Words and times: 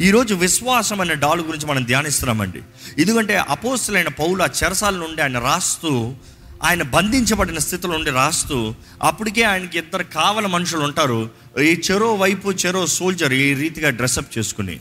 ఈరోజు 0.00 0.34
విశ్వాసం 0.34 1.00
అనే 1.00 1.14
డాలు 1.14 1.42
గురించి 1.42 1.66
మనం 1.66 1.84
ధ్యానిస్తున్నామండి. 1.84 2.62
ఎందుకంటే 2.98 3.36
అపోస్తులైన 3.36 4.08
పౌలు 4.08 4.42
ఆ 4.42 4.48
చెరసాల 4.64 4.94
నుండి 4.94 5.22
ఆయన 5.22 5.38
రాస్తూ 5.38 6.14
ఆయన 6.62 6.82
బంధించబడిన 6.82 7.58
స్థితిలో 7.58 7.92
నుండి 7.96 8.10
రాస్తూ 8.10 8.74
అప్పటికే 9.02 9.42
ఆయనకి 9.42 9.78
ఇద్దరు 9.78 10.02
కావల 10.02 10.46
మనుషులు 10.46 10.82
ఉంటారు. 10.82 11.30
ఈ 11.60 11.80
చెరో 11.90 12.14
వైపు 12.14 12.50
చెరో 12.50 12.86
సోల్జర్ 12.86 13.32
ఈ 13.32 13.54
రీతిగా 13.54 13.90
డ్రెస్అప్ 13.90 14.38
చేసుకుని. 14.38 14.80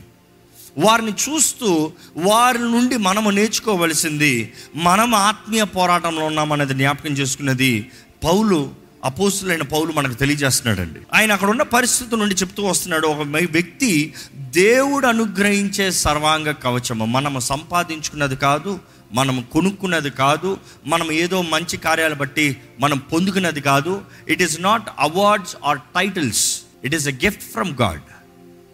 వారిని 0.77 1.11
చూస్తూ 1.11 1.91
వారి 2.17 2.59
నుండి 2.59 2.97
మనము 2.97 3.29
నేర్చుకోవలసింది 3.29 4.53
మనం 4.75 5.15
ఆత్మీయ 5.15 5.63
పోరాటంలో 5.63 6.25
ఉన్నామనేది 6.25 6.73
జ్ఞాపకం 6.73 7.13
చేసుకున్నది 7.13 7.91
పౌలు 8.23 8.84
అపోస్తులైన 9.05 9.61
పౌలు 9.61 9.91
మనకు 9.91 10.13
తెలియజేస్తున్నాడండి. 10.13 10.99
ఆయన 11.13 11.31
అక్కడ 11.31 11.49
ఉన్న 11.49 11.61
పరిస్థితి 11.61 12.15
నుండి 12.15 12.35
చెప్తూ 12.35 12.63
వస్తున్నాడు 12.63 13.07
ఒక 13.07 13.27
వ్యక్తి 13.51 14.13
దేవుడు 14.35 15.07
అనుగ్రహించే 15.07 15.91
సర్వాంగ 15.91 16.51
కవచము. 16.51 17.05
మనము 17.05 17.39
సంపాదించుకున్నది 17.39 18.35
కాదు 18.35 18.79
మనం 19.13 19.45
కొనుక్కున్నది 19.51 20.09
కాదు 20.09 20.57
మనం 20.85 21.11
ఏదో 21.11 21.41
మంచి 21.41 21.77
కార్యాలు 21.77 22.15
బట్టి 22.15 22.57
మనం 22.79 22.97
పొందుకున్నది 22.97 23.61
కాదు. 23.61 24.01
It 24.27 24.41
is 24.41 24.61
not 24.61 24.89
awards 24.99 25.55
or 25.65 25.79
titles 25.79 26.61
it 26.83 26.95
is 26.95 27.07
a 27.07 27.11
gift 27.11 27.41
from 27.41 27.73
God 27.81 28.01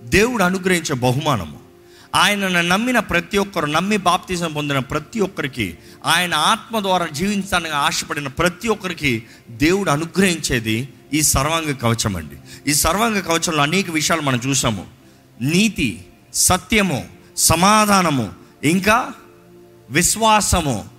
దేవుడు 0.04 0.44
అనుగ్రహించే 0.44 0.96
బహుమానము. 0.96 1.61
ఆయనను 2.16 2.62
నమ్మిన 2.62 3.00
ప్రతి 3.00 3.38
ఒక్కరు 3.38 3.66
నమ్మి 3.66 3.98
బాప్తిజం 3.98 4.54
పొందిన 4.54 4.80
ప్రతి 4.80 5.20
ఒక్కరికి 5.20 5.78
ఆయన 6.06 6.34
ఆత్మ 6.34 6.80
ద్వారా 6.80 7.08
జీవించడానికి 7.08 7.74
ఆశపడిన 7.74 8.28
ప్రతి 8.28 8.68
ఒక్కరికి 8.68 9.24
దేవుడు 9.50 9.92
అనుగ్రహించేది 9.92 10.90
ఈ 11.14 11.22
సర్వాంగ 11.22 11.74
కవచం 11.74 12.16
అండి. 12.18 12.36
ఈ 12.72 12.74
సర్వాంగ 12.74 13.20
కవచంలో 13.20 13.62
అనేక 13.62 13.92
విషయాలు 13.92 14.22
మనం 14.22 14.42
చూసాము. 14.48 14.88
నీతి 15.42 16.06
సత్యము 16.34 17.10
సమాధానము 17.38 18.34
ఇంకా 18.64 19.12
విశ్వాసము 19.90 20.90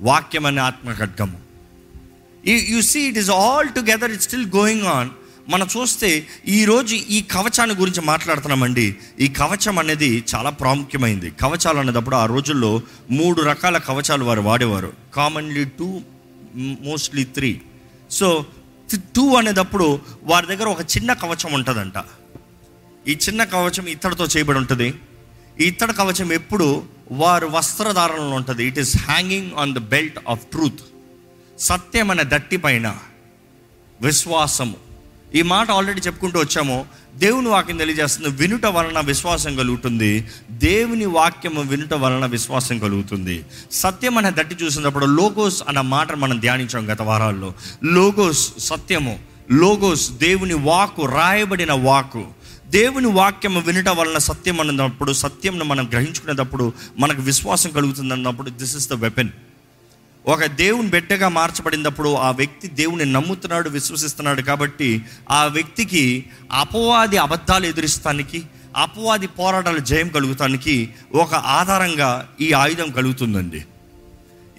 వాక్యం 0.00 0.46
అనే 0.46 0.60
ఆత్మ 0.60 0.92
ఖడ్గము 0.92 1.40
you 2.46 2.80
see 2.80 3.00
it 3.00 3.18
is 3.18 3.30
all 3.30 3.68
together 3.68 4.10
it 4.10 4.22
still 4.22 4.46
going 4.56 4.82
on 4.82 5.10
మనం 5.48 5.68
చూస్తే 5.76 6.26
ఈరోజు 6.48 6.94
ఈ 6.94 7.22
కవచాన్ని 7.22 7.76
గురించి 7.76 8.00
మాట్లాడుతున్నామండి. 8.00 8.96
ఈ 9.20 9.28
కవచం 9.28 9.78
అనేది 9.78 10.24
చాలా 10.34 10.50
ప్రాముఖ్యమైంది. 10.50 11.30
కవచాలు 11.30 11.78
అనేటప్పుడు 11.78 12.16
ఆ 12.16 12.26
రోజుల్లో 12.26 12.82
మూడు 13.10 13.42
రకాల 13.42 13.78
కవచాలు 13.78 14.24
వారు 14.24 14.40
వాడేవారు. 14.40 14.92
Commonly 15.14 15.64
two 15.64 16.00
mostly 16.56 17.24
three. 17.24 17.60
So 18.10 18.46
two 18.94 19.34
అనేటప్పుడు 19.34 20.00
వారి 20.22 20.46
దగ్గర 20.46 20.68
ఒక 20.68 20.80
చిన్న 20.80 21.12
కవచం 21.12 21.52
ఉంటుందంట. 21.52 21.94
ఈ 23.08 23.18
చిన్న 23.28 23.44
కవచం 23.44 23.86
ఇత్తడితో 23.86 24.24
చేయబడి 24.24 24.58
ఉంటుంది. 24.58 24.94
ఈ 25.60 25.64
ఇత్తడి 25.64 25.92
కవచం 25.92 26.32
ఎప్పుడు 26.32 26.84
వారు 27.12 27.46
వస్త్రధారణలో 27.46 28.30
ఉంటుంది. 28.30 28.64
It 28.64 28.78
is 28.78 28.96
hanging 28.96 29.50
on 29.58 29.74
the 29.74 29.78
belt 29.78 30.18
of 30.28 30.46
truth 30.46 30.80
సత్యం 31.58 32.10
అనే 32.10 32.22
దట్టి 32.26 32.56
పైన 32.56 32.96
విశ్వాసము 34.00 34.85
ఈ 35.34 35.42
మాట 35.42 35.70
ఆల్రెడీ 35.70 36.00
చెప్పుకుంటూ 36.00 36.40
వచ్చాము. 36.40 36.86
దేవుని 37.14 37.48
వాక్యం 37.48 37.76
తెలియజేస్తుంది 37.76 38.28
వినుట 38.28 38.66
వలన 38.66 39.00
విశ్వాసం 39.00 39.56
కలుగుతుంది. 39.56 40.24
దేవుని 40.50 41.04
వాక్యము 41.04 41.62
వినుట 41.62 41.94
వలన 41.94 42.26
విశ్వాసం 42.26 42.78
కలుగుతుంది. 42.78 43.44
సత్యం 43.72 44.18
అనే 44.18 44.30
దట్టి 44.30 44.64
చూసినప్పుడు 44.64 45.06
లోగోస్ 45.06 45.62
అన్న 45.68 45.80
మాట 45.80 46.12
మనం 46.12 46.40
ధ్యానించాం 46.40 46.92
గత 46.92 47.02
వారాల్లో. 47.02 47.52
లోగోస్ 47.84 48.58
సత్యము 48.58 49.18
లోగోస్ 49.52 50.10
దేవుని 50.10 50.54
వాకు 50.54 51.06
రాయబడిన 51.06 51.72
వాకు 51.72 52.24
దేవుని 52.66 53.06
వాక్యము 53.06 53.60
వినుట 53.60 53.88
వలన 53.88 54.18
సత్యం 54.18 54.60
అన్నప్పుడు 54.60 55.12
సత్యంను 55.12 55.64
మనం 55.64 55.88
గ్రహించుకునేటప్పుడు 55.88 56.72
మనకు 56.98 57.22
విశ్వాసం 57.22 57.70
కలుగుతుంది 57.70 58.14
అన్నప్పుడు 58.14 58.50
దిస్ 58.50 58.76
ఇస్ 58.76 58.88
ద 58.88 58.92
వెపన్ 58.92 59.28
ఒక 60.28 60.44
దేవుని 60.44 60.88
బిడ్డగా 60.88 61.28
మార్చబడినప్పుడు 61.28 62.14
ఆ 62.14 62.30
వ్యక్తి 62.30 62.68
దేవుని 62.68 63.04
నమ్ముతున్నాడు 63.04 63.68
విశ్వసిస్తున్నాడు 63.68 64.42
కాబట్టి 64.42 65.02
ఆ 65.30 65.44
వ్యక్తికి 65.44 66.26
అపవాది 66.52 67.16
అబద్ధాలు 67.16 67.66
ఎదురిస్తానికి 67.66 68.42
అపవాది 68.76 69.26
పోరాటాలు 69.26 69.78
జయం 69.78 70.08
కలుగుతానికి 70.08 70.94
ఒక 71.14 71.34
ఆధారంగా 71.34 72.28
ఈ 72.40 72.52
ఆయుధం 72.52 72.90
కలుగుతుందండి. 72.90 73.64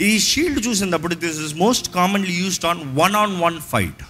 ఈ 0.01 0.19
షీల్డ్ 0.19 0.67
చూసినప్పుడు 0.67 1.16
this 1.16 1.39
is 1.39 1.55
most 1.55 1.94
commonly 1.94 2.34
used 2.34 2.66
on 2.66 2.79
one 2.85 3.16
on 3.16 3.41
one 3.41 3.59
fight 3.59 4.03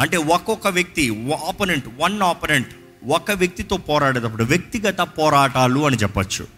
అంటే 0.00 0.16
ఒక్కొక్క 0.16 0.66
వ్యక్తి 0.68 1.34
ఆపనెంట్ 1.48 1.84
వన్ 1.98 2.22
ఆపనెంట్ 2.22 2.68
ఒక 3.08 3.30
వ్యక్తితో 3.30 3.76
పోరాడేటప్పుడు 3.76 4.44
వ్యక్తిగత 4.44 5.00
పోరాటాలు 5.00 5.86
అని 5.86 5.96
చెప్పచ్చు. 5.96 6.55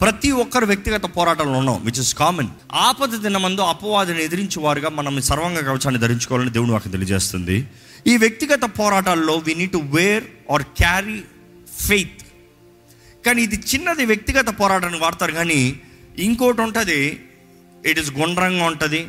ప్రతి 0.00 0.30
ఒక్కరు 0.30 0.66
వ్యక్తిగత 0.66 1.04
పోరాటాలు 1.16 1.50
ఉన్నాం 1.50 1.84
విచ్ 1.84 2.00
ఇస్ 2.00 2.14
కామన్ 2.14 2.48
ఆపద 2.72 3.14
దినమందు 3.14 3.62
అపవాదిని 3.62 4.22
ఎదిరించి 4.24 4.58
వారుగా 4.58 4.88
మనం 4.88 5.20
సర్వంగ 5.20 5.58
కవచాన్ని 5.58 6.00
ధరించుకోవాలని 6.00 6.50
దేవుడు 6.50 6.72
వాకి 6.72 6.88
తెలియజేస్తుంది. 6.88 7.56
ఈ 8.06 8.16
వ్యక్తిగత 8.16 8.64
పోరాటాల్లో 8.78 9.34
we 9.36 9.54
need 9.54 9.72
to 9.72 9.82
wear 9.96 10.24
or 10.50 10.62
carry 10.62 11.22
faith 11.86 12.22
కానీ 13.26 13.42
ఇది 13.42 13.56
చిన్నది 13.56 14.04
వ్యక్తిగత 14.04 14.48
పోరాటాన్ని 14.60 14.98
వాడతారు 14.98 15.32
కానీ 15.32 15.80
ఇంకోటి 16.18 16.60
ఉంటుంది 16.60 17.20
ఇట్ 17.86 17.98
ఇస్ 17.98 18.12
గుండ్రంగా 18.12 18.64
ఉంటుంది 18.64 19.08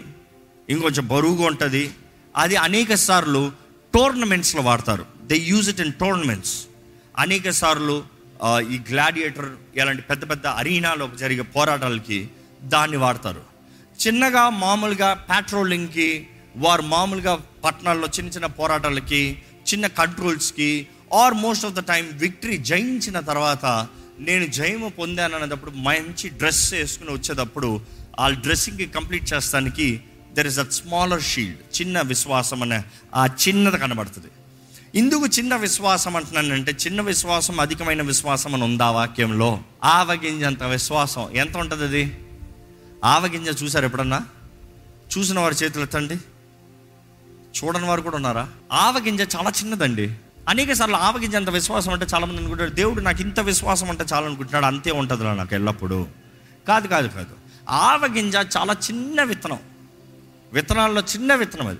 ఇంకొంచెం 0.69 1.07
బరువుగా 1.07 1.45
ఉంటుంది. 1.45 1.91
అది 2.37 2.55
అనేక 2.55 2.93
సార్లు 2.95 3.51
టోర్నమెంట్స్లో 3.93 4.61
వాడతారు. 4.61 5.05
They 5.25 5.37
use 5.37 5.69
it 5.69 5.81
in 5.81 5.93
tournaments 5.93 6.55
అనేక 7.17 7.49
సార్లు 7.49 8.03
ఈ 8.43 8.77
గ్లాడియేటర్ 8.91 9.49
ఇలాంటి 9.75 10.01
పెద్ద 10.01 10.29
పెద్ద 10.29 10.47
అరీనాలో 10.47 11.11
జరిగే 11.17 11.41
పోరాటాలకి 11.41 12.29
దాన్ని 12.63 12.97
వాడతారు. 12.97 13.43
చిన్నగా 14.03 14.49
మామూలుగా 14.49 15.13
పెట్రోలింగ్కి 15.13 16.27
వారు 16.55 16.81
మామూలుగా 16.81 17.39
పట్టణాల్లో 17.63 18.07
చిన్న 18.07 18.29
చిన్న 18.29 18.45
పోరాటాలకి 18.45 19.37
చిన్న 19.69 19.87
కంట్రోల్స్కి 19.87 20.87
or 21.13 21.33
most 21.33 21.65
of 21.65 21.73
the 21.73 21.79
time 21.79 22.09
victory 22.13 22.57
జయించిన 22.57 23.19
తర్వాత 23.19 23.87
నేను 24.19 24.45
జయము 24.45 24.89
పొందాను 24.89 25.35
అనేటప్పుడు 25.35 25.71
మంచి 25.71 26.29
డ్రెస్ 26.29 26.73
వేసుకుని 26.73 27.11
వచ్చేటప్పుడు 27.11 27.81
ఆ 28.19 28.29
డ్రెస్సింగ్కి 28.29 28.87
కంప్లీట్ 28.87 29.33
చేస్తానికి 29.33 30.01
there 30.33 30.47
is 30.47 30.59
a 30.59 30.69
smaller 30.69 31.21
shield 31.21 31.81
చిన్న 31.81 32.01
విశ్వాసం 32.01 32.61
అనే 32.61 32.83
ఆ 33.15 33.25
చిన్నది 33.25 33.77
కనబడుతుంది. 33.77 34.27
ఇందుకు 34.95 35.27
చిన్న 35.27 35.55
విశ్వాసం 35.55 36.15
అంటున్నానంటే 36.15 36.71
చిన్న 36.71 37.01
విశ్వాసం 37.01 37.59
అధికమైన 37.59 38.01
విశ్వాసం 38.01 38.53
అని 38.53 38.63
ఉందా 38.63 38.91
వాక్యంలో? 38.91 39.59
ఆవగింజంత 39.83 40.63
విశ్వాసం. 40.63 41.29
ఎంత 41.33 41.57
ఉంటుంది 41.57 41.83
అది? 41.83 42.19
ఆవగింజ 43.05 43.63
చూసారు 43.63 43.85
ఎప్పుడన్నా? 43.85 44.21
చూసిన 45.17 45.39
వారి 45.39 45.55
చేతులు 45.55 45.83
ఎత్తండి. 45.83 46.15
చూడని 47.31 47.85
వారు 47.85 48.01
కూడా 48.01 48.15
ఉన్నారా? 48.15 48.49
ఆవగింజ 48.71 49.21
చాలా 49.35 49.49
చిన్నదండి. 49.49 50.13
అనేక 50.49 50.73
సార్లు 50.73 50.95
ఆవగింజ 50.95 51.35
అంత 51.35 51.49
విశ్వాసం 51.49 51.93
అంటే 51.93 52.05
చాలా 52.13 52.25
మంది 52.25 52.37
అనుకుంటారు 52.37 52.69
దేవుడు 52.69 53.01
నాకు 53.01 53.21
ఇంత 53.21 53.39
విశ్వాసం 53.39 53.89
అంటే 53.89 54.05
చాలా 54.13 54.25
అనుకుంటున్నాడు 54.25 54.65
అంతే 54.65 54.91
ఉంటుంది 54.91 55.23
నాకు 55.23 55.55
ఎల్లప్పుడూ. 55.55 56.05
కాదు 56.67 56.87
కాదు 56.87 57.07
కాదు. 57.07 57.35
ఆవగింజ 57.69 58.35
చాలా 58.35 58.73
చిన్న 58.73 59.23
విత్తనం. 59.23 59.59
విత్తనాల్లో 60.53 61.01
చిన్న 61.01 61.35
విత్తనం 61.35 61.67
అది. 61.67 61.79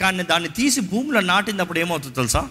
కానీ 0.00 0.22
దాన్ని 0.22 0.48
తీసి 0.48 0.80
భూమిలో 0.80 1.20
నాటినప్పుడు 1.20 1.78
ఏమవుతుందో 1.78 2.14
తెలుసా? 2.14 2.48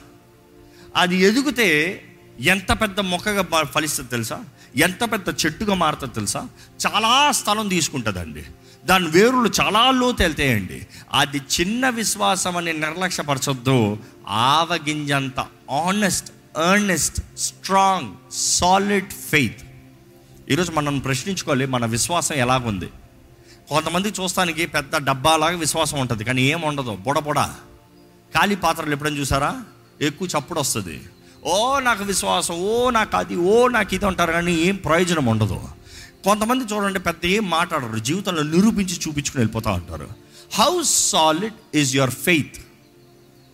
అది 0.96 1.16
ఎదిగితే 1.16 2.02
ఎంత 2.40 2.72
పెద్ద 2.72 3.00
మొక్కగా 3.00 3.64
ఫలిస్తుంది 3.64 4.10
తెలుసా? 4.10 4.44
ఎంత 4.76 5.12
పెద్ద 5.12 5.46
చెట్టుగా 5.46 5.74
మారుతుంది 5.74 6.14
తెలుసా? 6.14 6.48
చాలా 6.88 7.32
స్థలం 7.32 7.68
తీసుకుంటుందండి. 7.68 8.44
దాని 8.86 9.08
వేరులు 9.08 9.52
చాలా 9.62 9.92
లోతు 9.92 10.24
వెళ్తాయండి. 10.24 10.88
అది 11.14 11.38
చిన్న 11.38 11.90
విశ్వాసం 11.90 12.58
అని 12.58 12.74
నిర్లక్ష్యపరచొద్దు. 12.74 13.98
ఆవగింజంత 14.28 15.40
honest 15.72 16.31
earnest 16.72 17.38
strong 17.38 18.34
solid 18.34 19.12
faith 19.12 19.62
ఈరోజు 20.50 20.72
మనం 20.72 21.00
ప్రశ్నించుకోవాలి 21.00 21.66
మన 21.66 21.86
విశ్వాసం 21.86 22.36
ఎలాగుంది? 22.36 22.90
కొంతమంది 23.69 24.10
చూస్తానికి 24.10 24.66
పెద్ద 24.66 24.95
డబ్బాలాగా 24.95 25.57
విశ్వాసం 25.57 26.00
ఉంటుంది 26.00 26.24
కానీ 26.24 26.42
ఏం 26.42 26.62
ఉండదు. 26.62 26.95
బుడ 26.95 27.19
బుడ. 27.19 27.39
ఖాళీ 28.36 28.56
పాత్రలు 28.56 28.92
ఎప్పుడైనా 28.92 29.18
చూసారా? 29.18 29.62
ఎక్కువ 30.01 30.27
చప్పుడు 30.38 30.60
వస్తుంది. 30.60 31.01
ఓ 31.45 31.80
నాకు 31.80 32.04
విశ్వాసం 32.04 32.54
ఓ 32.54 32.89
నాకు 32.89 33.18
అది 33.18 33.36
ఓ 33.36 33.68
నాకు 33.68 33.95
ఇది 33.95 34.06
అంటారు 34.06 34.31
కానీ 34.31 34.56
ఏం 34.56 34.75
ప్రయోజనం 34.75 35.25
ఉండదు. 35.25 35.62
కొంతమంది 36.24 36.74
చూడండి 36.74 37.00
పెద్ద 37.00 37.25
ఏం 37.25 37.50
మాట్లాడరు 37.50 37.98
జీవితంలో 37.98 38.44
నిరూపించి 38.44 38.94
చూపించుకుని 38.94 39.42
వెళ్ళిపోతా 39.42 39.72
ఉంటారు. 39.72 40.10
How 40.54 40.81
solid 40.83 41.54
is 41.75 41.95
your 41.95 42.10
faith 42.10 42.56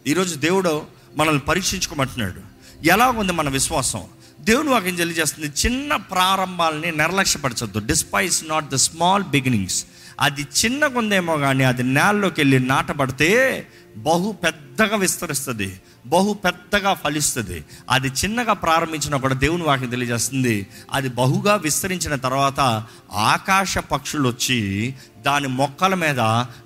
ఈరోజు 0.07 0.35
దేవుడు 0.35 0.85
మనల్ని 1.18 1.39
పరీక్షించుకోమంటున్నాడు. 1.39 2.41
ఎలా 2.85 3.09
ఉంది 3.09 3.33
మన 3.33 3.50
విశ్వాసం? 3.50 4.03
దేవుడు 4.39 4.68
వాక్యం 4.68 4.95
తెలియజేస్తుంది 4.95 5.47
చిన్న 5.47 5.95
ప్రారంభాలని 5.95 6.91
నిర్లక్ష్యపరచొద్దు. 6.91 7.79
Despise 7.79 8.44
not 8.45 8.69
the 8.69 8.75
small 8.75 9.23
beginnings 9.23 9.85
అది 10.19 10.41
చిన్నగుందేమో 10.41 11.38
కానీ 11.38 11.63
అది 11.63 11.83
నేలలోకి 11.83 12.41
వెళ్ళి 12.41 12.59
నాటబడితే 12.59 13.67
బహు 13.97 14.35
పెద్దగా 14.44 14.95
విస్తరిస్తుంది 14.95 15.79
బహు 16.06 16.33
పెద్దగా 16.33 16.94
ఫలిస్తుంది. 16.94 17.65
అది 17.89 18.07
చిన్నగా 18.07 18.53
ప్రారంభించిన 18.53 19.15
కూడా 19.15 19.33
దేవుని 19.33 19.63
వాక్యం 19.63 19.89
తెలియజేస్తుంది 19.89 20.67
అది 20.91 21.09
బహుగా 21.09 21.56
విస్తరించిన 21.56 22.15
తర్వాత 22.15 22.85
ఆకాశ 23.12 23.77
పక్షులు 23.77 24.29
వచ్చి 24.29 24.94
దాని 25.21 25.47
మొక్కల 25.47 25.94
మీద 25.94 26.19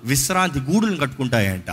విశ్రాంతి 0.04 0.60
గూడులను 0.60 0.96
కట్టుకుంటాయంట. 0.96 1.70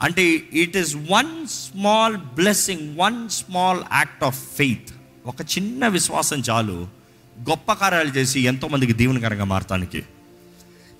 అంటే 0.00 0.24
it 0.52 0.76
is 0.76 0.96
one 0.96 1.46
small 1.46 2.16
blessing 2.16 2.98
one 2.98 3.28
small 3.28 3.80
act 3.92 4.24
of 4.24 4.42
faith 4.56 4.90
ఒక 5.26 5.40
చిన్న 5.40 5.88
విశ్వాసం 5.88 6.42
చాలు 6.50 6.88
గొప్ప 7.50 7.72
కార్యాలు 7.72 8.08
చేసి 8.08 8.40
ఎంతోమందికి 8.40 8.92
దీవెనకరంగా 8.92 9.44
మారటానికి. 9.44 10.02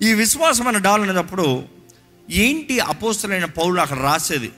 ఈ 0.01 0.13
విశ్వాసం 0.13 0.67
అనే 0.67 0.79
డాల్ 0.79 1.01
అనేటప్పుడు 1.01 1.63
ఏంటి 2.31 2.79
అపోస్తులైన 2.79 3.45
పౌరులు 3.45 3.81
అక్కడ 3.81 3.97
రాసేది? 3.97 4.51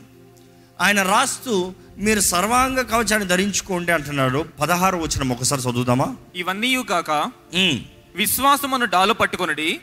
ఆయన 0.82 1.02
రాస్తూ 1.04 1.74
మీరు 1.98 2.20
సర్వాంగ 2.20 2.82
కవచాన్ని 2.82 3.28
ధరించుకోండి 3.28 3.92
అంటున్నాడు. 3.92 4.46
పదహారు 4.60 4.98
వచ్చిన 4.98 5.32
ఒకసారి 5.32 5.62
చదువుదామా? 5.62 6.16
ఇవన్నీ 6.36 6.84
కాక 6.84 7.12
ఉమ్. 7.54 7.80
విశ్వాసమును 8.16 8.86
డాలు 8.86 9.14
పట్టుకొనడి 9.14 9.80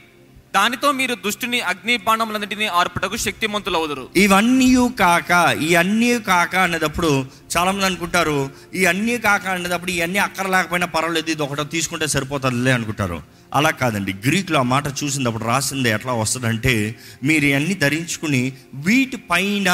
దానితో 0.54 0.92
మీరు 0.92 1.14
దుష్టుని 1.14 1.60
అగ్ని 1.60 1.96
బాణములన్నింటినీ 1.96 2.66
ఆర్పుటకు 2.66 3.16
శక్తిమంతులవుదురు. 3.16 4.08
ఇవన్నీ 4.16 4.74
కాక 4.88 5.56
ఈ 5.62 5.74
అన్నీ 5.74 6.18
కాక 6.18 6.56
అనేటప్పుడు 6.56 7.24
చాలా 7.56 7.70
మంది 7.70 7.84
అనుకుంటారు 7.84 8.50
ఈ 8.74 8.84
అన్నీ 8.84 9.18
కాక 9.18 9.46
అనేటప్పుడు 9.46 9.90
ఇవన్నీ 9.90 10.18
అక్కర 10.18 10.46
లేకపోయినా 10.46 10.86
పర్వాలేదు 10.86 11.30
ఇది 11.30 11.42
ఒకటి 11.42 11.64
తీసుకుంటే 11.64 12.06
సరిపోతుందిలే 12.06 12.72
అనుకుంటారు. 12.72 13.22
అలా 13.54 13.70
కాదండి. 13.70 14.12
గ్రీకులో 14.12 14.58
ఆ 14.58 14.62
మాట 14.62 14.86
చూసినప్పుడు 14.88 15.44
రాసింది 15.44 15.88
ఎట్లా 15.88 16.12
వస్తుందంటే 16.12 16.94
మీరు 17.24 17.44
ఇవన్నీ 17.44 17.74
ధరించుకుని 17.74 18.52
వీటి 18.74 19.16
పైన 19.16 19.70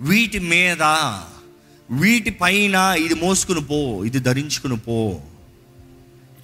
వీటి 0.00 0.38
మీద 0.38 0.82
వీటి 1.90 2.30
పైన 2.30 2.94
ఇది 2.98 3.14
మోసుకుని 3.14 3.64
పో 3.64 4.04
ఇది 4.04 4.18
ధరించుకుని 4.18 4.76
పో. 4.76 5.20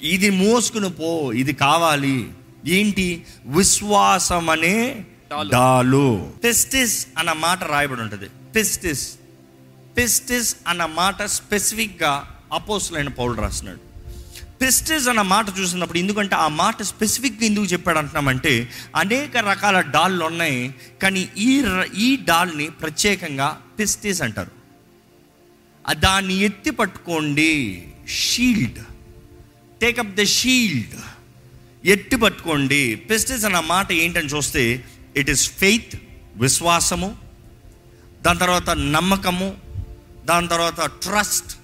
ఇది 0.03 0.31
మోసుకుని 0.31 0.91
పో 0.91 1.32
ఇది 1.32 1.53
కావాలి. 1.53 2.31
ఏంటి? 2.67 3.25
విశ్వాసం 3.47 4.50
అనే 4.50 5.05
డాలు. 5.50 6.32
పెస్టిస్ 6.44 7.06
అన్న 7.19 7.32
మాట 7.32 7.65
రాయబడి 7.65 8.00
ఉంటుంది. 8.00 8.29
పెస్టిస్ 8.56 9.12
పెస్టిస్ 9.97 10.56
అన్న 10.69 10.85
మాట 10.85 11.23
స్పెసిఫిక్గా 11.23 12.31
అపోసులైన 12.53 13.08
పౌరుడు 13.08 13.41
రాస్తున్నాడు 13.41 13.92
పెస్టిస్ 14.62 15.09
అన్న 15.09 15.23
మాట 15.23 15.47
చూసినప్పుడు 15.61 15.99
ఎందుకంటే 15.99 16.35
ఆ 16.35 16.49
మాట 16.49 16.82
స్పెసిఫిక్గా 16.82 17.44
ఎందుకు 17.44 17.64
చెప్పాడు 17.64 17.99
అంటున్నామంటే 17.99 18.69
అనేక 18.97 19.37
రకాల 19.37 19.81
డాళ్ళు 19.81 20.25
ఉన్నాయి 20.25 20.75
కానీ 21.03 21.29
ఈ 21.37 21.62
ర- 21.62 21.93
ఈ 21.97 22.17
డాల్ని 22.17 22.70
ప్రత్యేకంగా 22.70 23.61
పెస్టిస్ 23.79 24.23
అంటారు. 24.23 24.50
దాన్ని 25.93 26.35
ఎత్తి 26.35 26.70
పట్టుకోండి. 26.70 27.85
Shield. 28.09 28.79
Take up 29.81 30.14
the 30.14 30.25
shield. 30.25 31.00
ఎత్తి 31.85 32.17
పట్టుకోండి. 32.17 32.94
పెస్టిజ్ 32.94 33.44
అన్న 33.44 33.61
మాట 33.61 33.93
ఏంటని 33.93 34.29
చూస్తే 34.29 34.85
ఇట్ 35.17 35.31
ఈస్ 35.31 35.50
ఫెయిత్ 35.50 35.97
విశ్వాసము 36.37 37.17
దాని 38.23 38.38
తర్వాత 38.38 38.70
నమ్మకము 38.70 39.56
దాని 40.25 40.49
తర్వాత 40.49 40.87
ట్రస్ట్ 40.87 41.58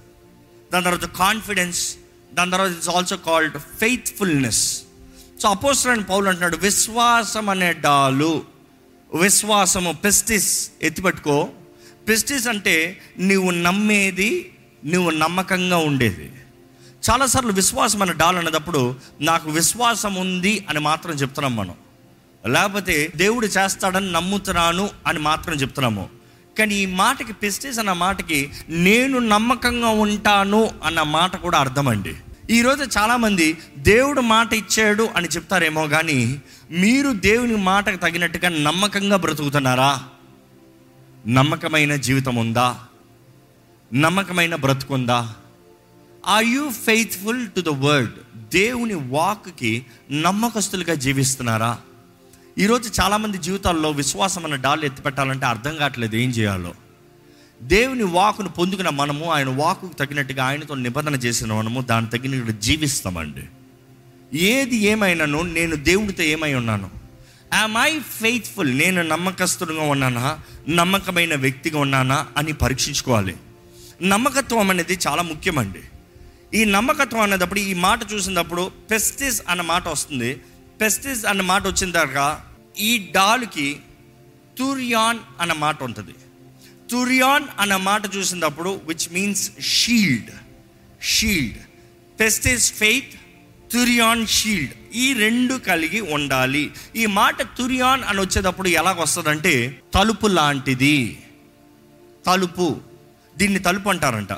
దాని 0.72 0.84
తర్వాత 0.84 1.04
కాన్ఫిడెన్స్ 1.04 1.96
దాని 2.38 2.50
తర్వాత 2.50 2.70
it's 2.70 2.88
also 2.88 3.16
called 3.16 3.58
faithfulness 3.58 4.62
so 5.42 5.48
అపోసరైన 5.48 6.02
Paul 6.02 6.28
అంటున్నాడు 6.28 6.56
విశ్వాసం 6.56 7.48
అనే 7.48 7.72
డాలు 7.72 8.32
విశ్వాసము 9.14 9.92
పెస్టిస్ 9.92 10.70
ఎత్తిపెట్టుకో 10.82 11.36
పెస్టిస్ 12.08 12.48
అంటే 12.48 13.00
నువ్వు 13.20 13.50
నమ్మేది 13.50 14.52
నువ్వు 14.84 15.10
నమ్మకంగా 15.10 15.76
ఉండేది. 15.76 16.32
చాలాసార్లు 17.10 17.52
విశ్వాసం 17.52 18.02
అనే 18.02 18.12
డాల్ 18.12 18.36
అనేటప్పుడు 18.36 18.96
నాకు 19.20 19.50
విశ్వాసం 19.50 20.14
ఉంది 20.14 20.66
అని 20.68 20.80
మాత్రం 20.80 21.14
చెప్తున్నాం 21.14 21.56
మనం. 21.56 21.74
లేకపోతే 22.52 23.12
దేవుడు 23.16 23.46
చేస్తాడని 23.46 24.12
నమ్ముతున్నాను 24.12 24.90
అని 25.06 25.18
మాత్రం 25.18 25.54
చెప్తున్నాము. 25.54 26.08
కానీ 26.58 26.74
ఈ 26.74 26.86
మాటకి 26.86 27.32
పెస్టిస్ 27.32 27.78
అన్న 27.78 27.92
మాటకి 27.92 28.38
నేను 28.68 29.18
నమ్మకంగా 29.18 29.88
ఉంటాను 29.88 30.70
అన్న 30.84 31.02
మాట 31.02 31.36
కూడా 31.36 31.58
అర్థమండి 31.58 32.14
ఈరోజు 32.50 32.98
చాలామంది 32.98 33.58
దేవుడు 33.78 34.20
మాట 34.20 34.54
ఇచ్చాడు 34.54 35.08
అని 35.16 35.28
చెప్తారేమో 35.28 35.86
కానీ 35.86 36.42
మీరు 36.70 37.12
దేవుని 37.12 37.56
మాటకు 37.56 37.96
తగినట్టుగా 37.96 38.48
నమ్మకంగా 38.48 39.16
బ్రతుకుతున్నారా? 39.16 40.04
నమ్మకమైన 41.26 41.96
జీవితం 41.96 42.36
ఉందా? 42.36 42.78
నమ్మకమైన 43.94 44.56
బ్రతుకుందా 44.56 45.34
are 46.26 46.44
you 46.44 46.70
faithful 46.70 47.48
to 47.48 47.60
the 47.60 47.68
word 47.68 48.12
దేవుని 48.36 48.94
వాక్కి 48.94 49.86
నమ్మకస్తులుగా 50.10 50.94
జీవిస్తున్నారా? 50.94 51.78
ఈరోజు 52.58 53.02
చాలామంది 53.02 53.38
జీవితాల్లో 53.38 53.90
విశ్వాసం 53.90 54.44
అన్న 54.44 54.56
డాల్ 54.56 54.84
ఎత్తిపెట్టాలంటే 54.84 55.46
అర్థం 55.46 55.76
కావట్లేదు 55.76 56.16
ఏం 56.16 56.30
చేయాలో. 56.30 56.74
దేవుని 57.62 58.02
వాకును 58.02 58.48
పొందుకున్న 58.48 58.88
మనము 58.88 59.32
ఆయన 59.32 59.48
వాకు 59.48 59.86
తగినట్టుగా 59.88 60.44
ఆయనతో 60.44 60.74
నిబంధన 60.74 61.14
చేసిన 61.14 61.52
మనము 61.52 61.80
దాని 61.80 62.06
తగినట్టు 62.06 62.52
జీవిస్తామండి. 62.52 63.42
ఏది 64.38 64.76
ఏమైనాను 64.76 65.42
నేను 65.42 65.76
దేవుడితో 65.76 66.22
ఏమై 66.22 66.54
ఉన్నాను? 66.54 66.90
యామ్ 67.54 67.76
ఐ 67.76 67.98
ఫెయిత్ఫుల్ 67.98 68.78
నేను 68.78 69.02
నమ్మకస్తుడుగా 69.02 69.82
ఉన్నానా? 69.82 70.38
నమ్మకమైన 70.68 71.34
వ్యక్తిగా 71.34 71.78
ఉన్నానా? 71.78 72.26
అని 72.36 72.52
పరీక్షించుకోవాలి. 72.52 73.36
నమ్మకత్వం 74.02 74.70
అనేది 74.70 74.98
చాలా 75.08 75.22
ముఖ్యమండి. 75.22 75.80
ఈ 76.54 76.64
నమ్మకత్వం 76.64 77.20
అనేటప్పుడు 77.20 77.58
ఈ 77.58 77.74
మాట 77.74 78.00
చూసినప్పుడు 78.12 78.72
పెస్టిస్ 78.90 79.42
అన్న 79.48 79.62
మాట 79.62 79.88
వస్తుంది. 79.88 80.40
పెస్టిస్ 80.80 81.26
అన్న 81.26 81.42
మాట 81.42 81.66
వచ్చిన 81.66 81.90
తర్వాత 81.90 82.40
ఈ 82.80 83.10
డాల్కి 83.14 83.76
తుర్యాన్ 84.58 85.18
అన్న 85.40 85.52
మాట 85.52 85.82
ఉంటుంది. 85.82 86.14
తురియాన్ 86.90 87.44
అన్న 87.58 87.76
మాట 87.76 88.16
చూసినప్పుడు 88.16 88.80
విచ్ 88.84 89.12
మీన్స్ 89.12 89.50
షీల్డ్ 89.60 90.30
షీల్డ్ 91.02 91.56
పెస్టిస్ 92.20 92.72
ఫెయిత్ 92.72 93.14
తురియాన్ 93.72 94.26
షీల్డ్ 94.26 94.70
ఈ 94.94 95.12
రెండు 95.12 95.54
కలిగి 95.54 96.00
ఉండాలి. 96.00 96.70
ఈ 96.96 97.06
మాట 97.06 97.42
తురియాన్ 97.42 98.04
అని 98.04 98.20
వచ్చేటప్పుడు 98.20 98.68
ఎలాగొస్తుందంటే 98.68 99.80
తలుపు 99.94 100.26
లాంటిది. 100.26 101.22
తలుపు. 102.26 102.80
దీన్ని 103.36 103.58
తలుపు 103.58 103.88
అంటారంట. 103.88 104.28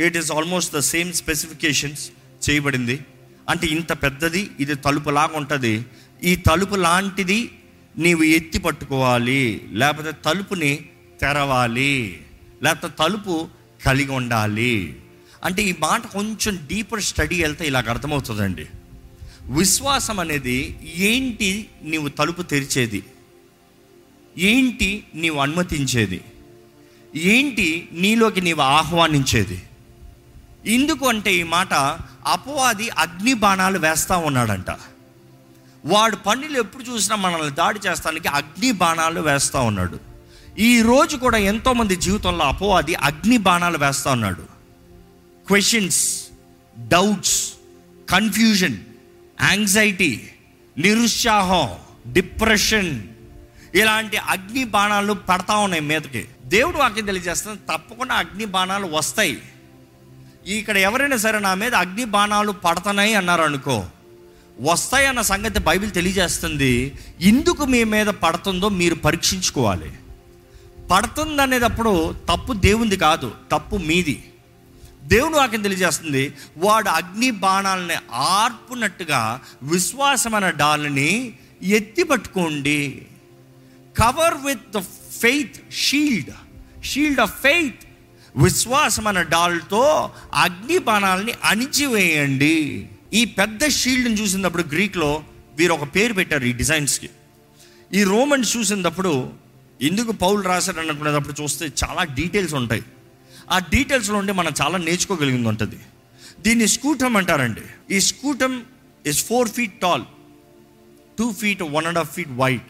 It 0.00 0.16
is 0.16 0.32
almost 0.32 0.74
the 0.74 0.78
same 0.78 1.12
specifications 1.12 2.10
చేయబడింది. 2.50 3.00
అంటే 3.48 3.66
ఇంత 3.66 3.92
పెద్దది 3.92 4.50
ఇది 4.60 4.74
తలుపు 4.74 5.10
లాగా 5.10 5.38
ఉంటుంది. 5.38 5.84
ఈ 6.24 6.36
తలుపు 6.36 6.74
లాంటిది 6.74 7.50
నీవు 7.98 8.22
ఎత్తి 8.22 8.58
పట్టుకోవాలి. 8.58 9.68
లేకపోతే 9.72 10.12
తలుపుని 10.24 10.84
తెరవాలి 11.20 12.26
లేకపోతే 12.62 12.94
తలుపు 12.98 13.48
కలిగి 13.86 14.12
ఉండాలి. 14.12 15.00
అంటే 15.44 15.62
ఈ 15.62 15.74
మాట 15.80 16.06
కొంచెం 16.06 16.58
డీపర్ 16.66 17.02
స్టడీ 17.02 17.42
వెళ్తే 17.42 17.66
ఇలాగ 17.66 17.90
అర్థమవుతుందండి. 17.90 18.66
విశ్వాసం 19.46 20.20
అనేది 20.20 20.78
ఏంటి 20.96 21.68
నీవు 21.82 22.08
తలుపు 22.08 22.42
తెరిచేది? 22.42 23.04
ఏంటి 24.38 25.04
నీవు 25.14 25.38
అనుమతించేది? 25.38 26.20
ఏంటి 27.16 27.88
నీలోకి 27.92 28.40
నీవు 28.40 28.60
ఆహ్వానించేది? 28.60 29.62
ఎందుకు 30.66 31.08
అంటే 31.08 31.34
ఈ 31.34 31.42
మాట 31.42 31.74
అపవాది 32.26 32.90
అగ్ని 32.90 33.34
బాణాలు 33.34 33.78
వేస్తూ 33.78 34.18
ఉన్నాడంట. 34.18 34.70
వాడు 35.84 36.16
పనులు 36.16 36.58
ఎప్పుడు 36.58 36.82
చూసినా 36.82 37.16
మనల్ని 37.16 37.50
దాడి 37.50 37.78
చేస్తానికి 37.86 38.28
అగ్ని 38.28 38.72
బాణాలు 38.72 39.20
వేస్తూ 39.20 39.62
ఉన్నాడు. 39.62 40.09
ఈ 40.58 40.82
రోజు 40.82 41.16
కూడా 41.16 41.38
ఎంతోమంది 41.38 41.96
జీవితంలో 41.96 42.44
అపవాది 42.44 42.94
అగ్ని 42.94 43.36
బాణాలు 43.36 43.78
వేస్తూ 43.78 44.10
ఉన్నాడు. 44.10 44.42
క్వశ్చన్స్ 45.46 46.24
డౌట్స్ 46.88 47.52
కన్ఫ్యూజన్ 48.10 48.76
యాంగ్జైటీ 49.42 50.30
నిరుత్సాహం 50.78 51.68
డిప్రెషన్ 52.12 53.02
ఇలాంటి 53.74 54.16
అగ్ని 54.16 54.64
బాణాలు 54.64 55.12
పడతా 55.12 55.56
ఉన్నాయి 55.56 55.82
మీదకి. 55.82 56.28
దేవుడు 56.44 56.76
వాక్యం 56.76 57.06
తెలియజేస్తుంది 57.06 57.60
తప్పకుండా 57.72 58.14
అగ్ని 58.14 58.44
బాణాలు 58.44 58.86
వస్తాయి. 58.86 59.42
ఇక్కడ 60.46 60.76
ఎవరైనా 60.76 61.16
సరే 61.16 61.38
నా 61.38 61.54
మీద 61.54 61.74
అగ్ని 61.74 62.04
బాణాలు 62.04 62.52
పడతాయి 62.52 63.14
అన్నారు 63.14 63.42
అనుకో. 63.42 63.86
వస్తాయన్న 64.60 65.20
సంగతి 65.20 65.58
బైబిల్ 65.58 65.90
తెలియజేస్తుంది 65.90 66.98
ఎందుకు 67.20 67.64
మీ 67.64 67.84
మీద 67.84 68.06
పడుతుందో 68.06 68.68
మీరు 68.68 68.94
పరీక్షించుకోవాలి. 68.94 69.92
పడుతుంది 70.90 71.42
అనేటప్పుడు 71.42 72.14
తప్పు 72.32 72.52
దేవుంది 72.52 72.96
కాదు 72.96 73.34
తప్పు 73.52 73.76
మీది. 73.76 74.24
దేవుడు 75.02 75.34
వాక్యం 75.34 75.62
తెలియజేస్తుంది 75.62 76.32
వాడు 76.56 76.88
అగ్ని 76.88 77.30
బాణాలని 77.30 77.94
ఆర్పునట్టుగా 78.12 79.42
విశ్వాసమైన 79.62 80.50
డాల్ని 80.50 81.32
ఎత్తి 81.62 82.02
పట్టుకోండి. 82.02 83.06
Cover 84.02 84.34
with 84.34 84.60
the 84.76 84.78
faith 85.20 85.72
shield 85.72 86.30
shield 86.84 87.20
of 87.20 87.42
faith 87.42 87.74
విశ్వాసం 88.36 89.04
డాల్తో 89.20 90.10
అగ్ని 90.34 90.78
బాణాలని 90.78 91.32
అణిచివేయండి. 91.44 92.88
ఈ 93.12 93.24
పెద్ద 93.24 93.68
షీల్డ్ని 93.68 94.22
చూసినప్పుడు 94.22 94.62
గ్రీక్లో 94.62 95.24
వీరు 95.56 95.72
ఒక 95.72 95.94
పేరు 95.94 96.12
పెట్టారు 96.12 96.44
ఈ 96.44 96.52
డిజైన్స్కి. 96.52 97.10
ఈ 97.92 98.02
రోమన్స్ 98.02 98.56
చూసినప్పుడు 98.56 99.32
ఎందుకు 99.82 100.12
పౌలు 100.12 100.40
రాశాడు 100.40 100.78
అనుకునేటప్పుడు 100.78 101.42
చూస్తే 101.42 101.72
చాలా 101.82 102.04
డీటెయిల్స్ 102.04 102.54
ఉంటాయి. 102.54 102.82
ఆ 103.50 103.58
డీటెయిల్స్లో 103.58 104.18
ఉండి 104.18 104.32
మనం 104.32 104.52
చాలా 104.62 104.78
నేర్చుకోగలిగింది 104.78 105.48
ఉంటుంది 105.48 105.78
దీన్ని 106.40 106.68
స్కూటం 106.68 107.16
అంటారండి. 107.16 107.94
ఈ 107.94 108.00
స్కూటం 108.00 108.66
is 109.06 109.24
four 109.24 109.48
feet 109.48 109.80
tall 109.80 110.04
two 111.18 111.32
feet 111.32 111.62
one 111.62 111.86
and 111.86 111.98
half 111.98 112.14
feet 112.14 112.30
wide 112.30 112.66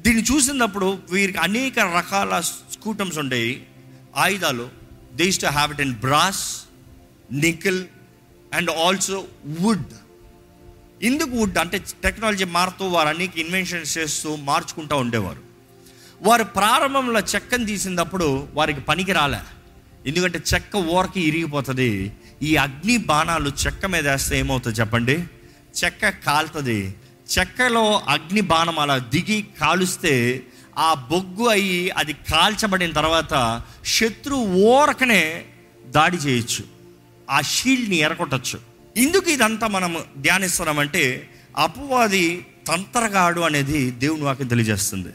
దీన్ని 0.00 0.22
చూసినప్పుడు 0.22 0.98
వీరికి 1.10 1.38
అనేక 1.38 1.78
రకాల 1.78 2.40
స్కూటమ్స్ 2.40 3.18
ఉంటాయి 3.18 3.66
ఆయుధాలు 4.16 4.68
they 5.14 5.30
to 5.30 5.46
have 5.46 5.72
it 5.72 5.80
in 5.80 5.94
brass 5.94 6.66
nickel 7.32 7.84
and 8.54 8.70
also 8.70 9.24
wood 9.60 9.94
ఎందుకు 11.02 11.36
వుడ్ 11.36 11.58
అంటే 11.58 11.84
టెక్నాలజీ 12.02 12.44
మారుతూ 12.44 12.88
వారు 12.88 13.08
అనేక 13.08 13.38
ఇన్వెన్షన్స్ 13.38 13.98
చేస్తూ 13.98 14.36
మార్చుకుంటూ 14.36 14.96
ఉండేవారు. 14.96 15.45
వారు 16.22 16.44
ప్రారంభంలో 16.44 17.20
చెక్కను 17.20 17.66
తీసినప్పుడు 17.66 18.48
వారికి 18.54 18.80
పనికి 18.80 19.12
రాలే. 19.12 19.38
ఎందుకంటే 20.06 20.42
చెక్క 20.54 20.76
ఊరకి 20.76 21.20
ఇరిగిపోతుంది. 21.20 22.12
ఈ 22.42 22.56
అగ్ని 22.56 22.96
బాణాలు 22.96 23.52
చెక్క 23.66 23.86
మీద 23.86 24.08
వేస్తే 24.08 24.38
ఏమవుతుంది 24.38 24.80
చెప్పండి? 24.80 25.24
చెక్క 25.84 26.08
కాలుతుంది. 26.08 26.94
చెక్కలో 27.38 28.02
అగ్ని 28.08 28.40
బాణం 28.40 28.78
అలా 28.78 28.98
దిగి 28.98 29.46
కాలుస్తే 29.60 30.42
ఆ 30.78 30.94
బొగ్గు 31.10 31.48
అయ్యి 31.48 31.90
అది 31.90 32.12
కాల్చబడిన 32.12 32.92
తర్వాత 32.92 33.62
శత్రు 33.84 34.34
ఓరకనే 34.34 35.44
దాడి 35.86 36.16
చేయొచ్చు. 36.16 36.64
ఆ 37.30 37.40
షీల్డ్ని 37.40 37.96
ఎరగొట్టచ్చు. 37.96 38.60
ఎందుకు 38.96 39.30
ఇదంతా 39.30 39.66
మనం 39.66 39.98
ధ్యానిస్తున్నామంటే 40.16 41.30
అపవాది 41.56 42.46
తంత్రగాడు 42.68 43.40
అనేది 43.40 43.90
దేవుని 43.90 44.22
వాక్యం 44.22 44.48
తెలియజేస్తుంది. 44.48 45.08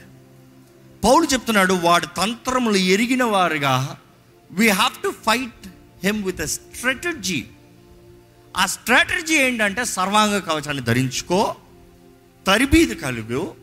పౌలు 1.04 1.26
చెప్తున్నాడు 1.26 1.74
వాడు 1.74 2.06
తంత్రములు 2.06 2.78
ఎరిగిన 2.78 3.24
వారుగా 3.24 3.98
we 4.52 4.68
have 4.70 5.04
to 5.04 5.14
fight 5.26 5.68
them 6.04 6.24
with 6.24 6.42
a 6.42 6.46
strategy 6.46 7.46
ఆ 8.58 8.66
స్ట్రాటజీ 8.66 9.36
ఏంటంటే 9.36 9.86
సర్వాంగ 9.86 10.40
కవచాన్ని 10.40 10.84
ధరించుకో 10.84 11.56
తరిబీది 12.48 12.96
కలుగు 12.96 13.56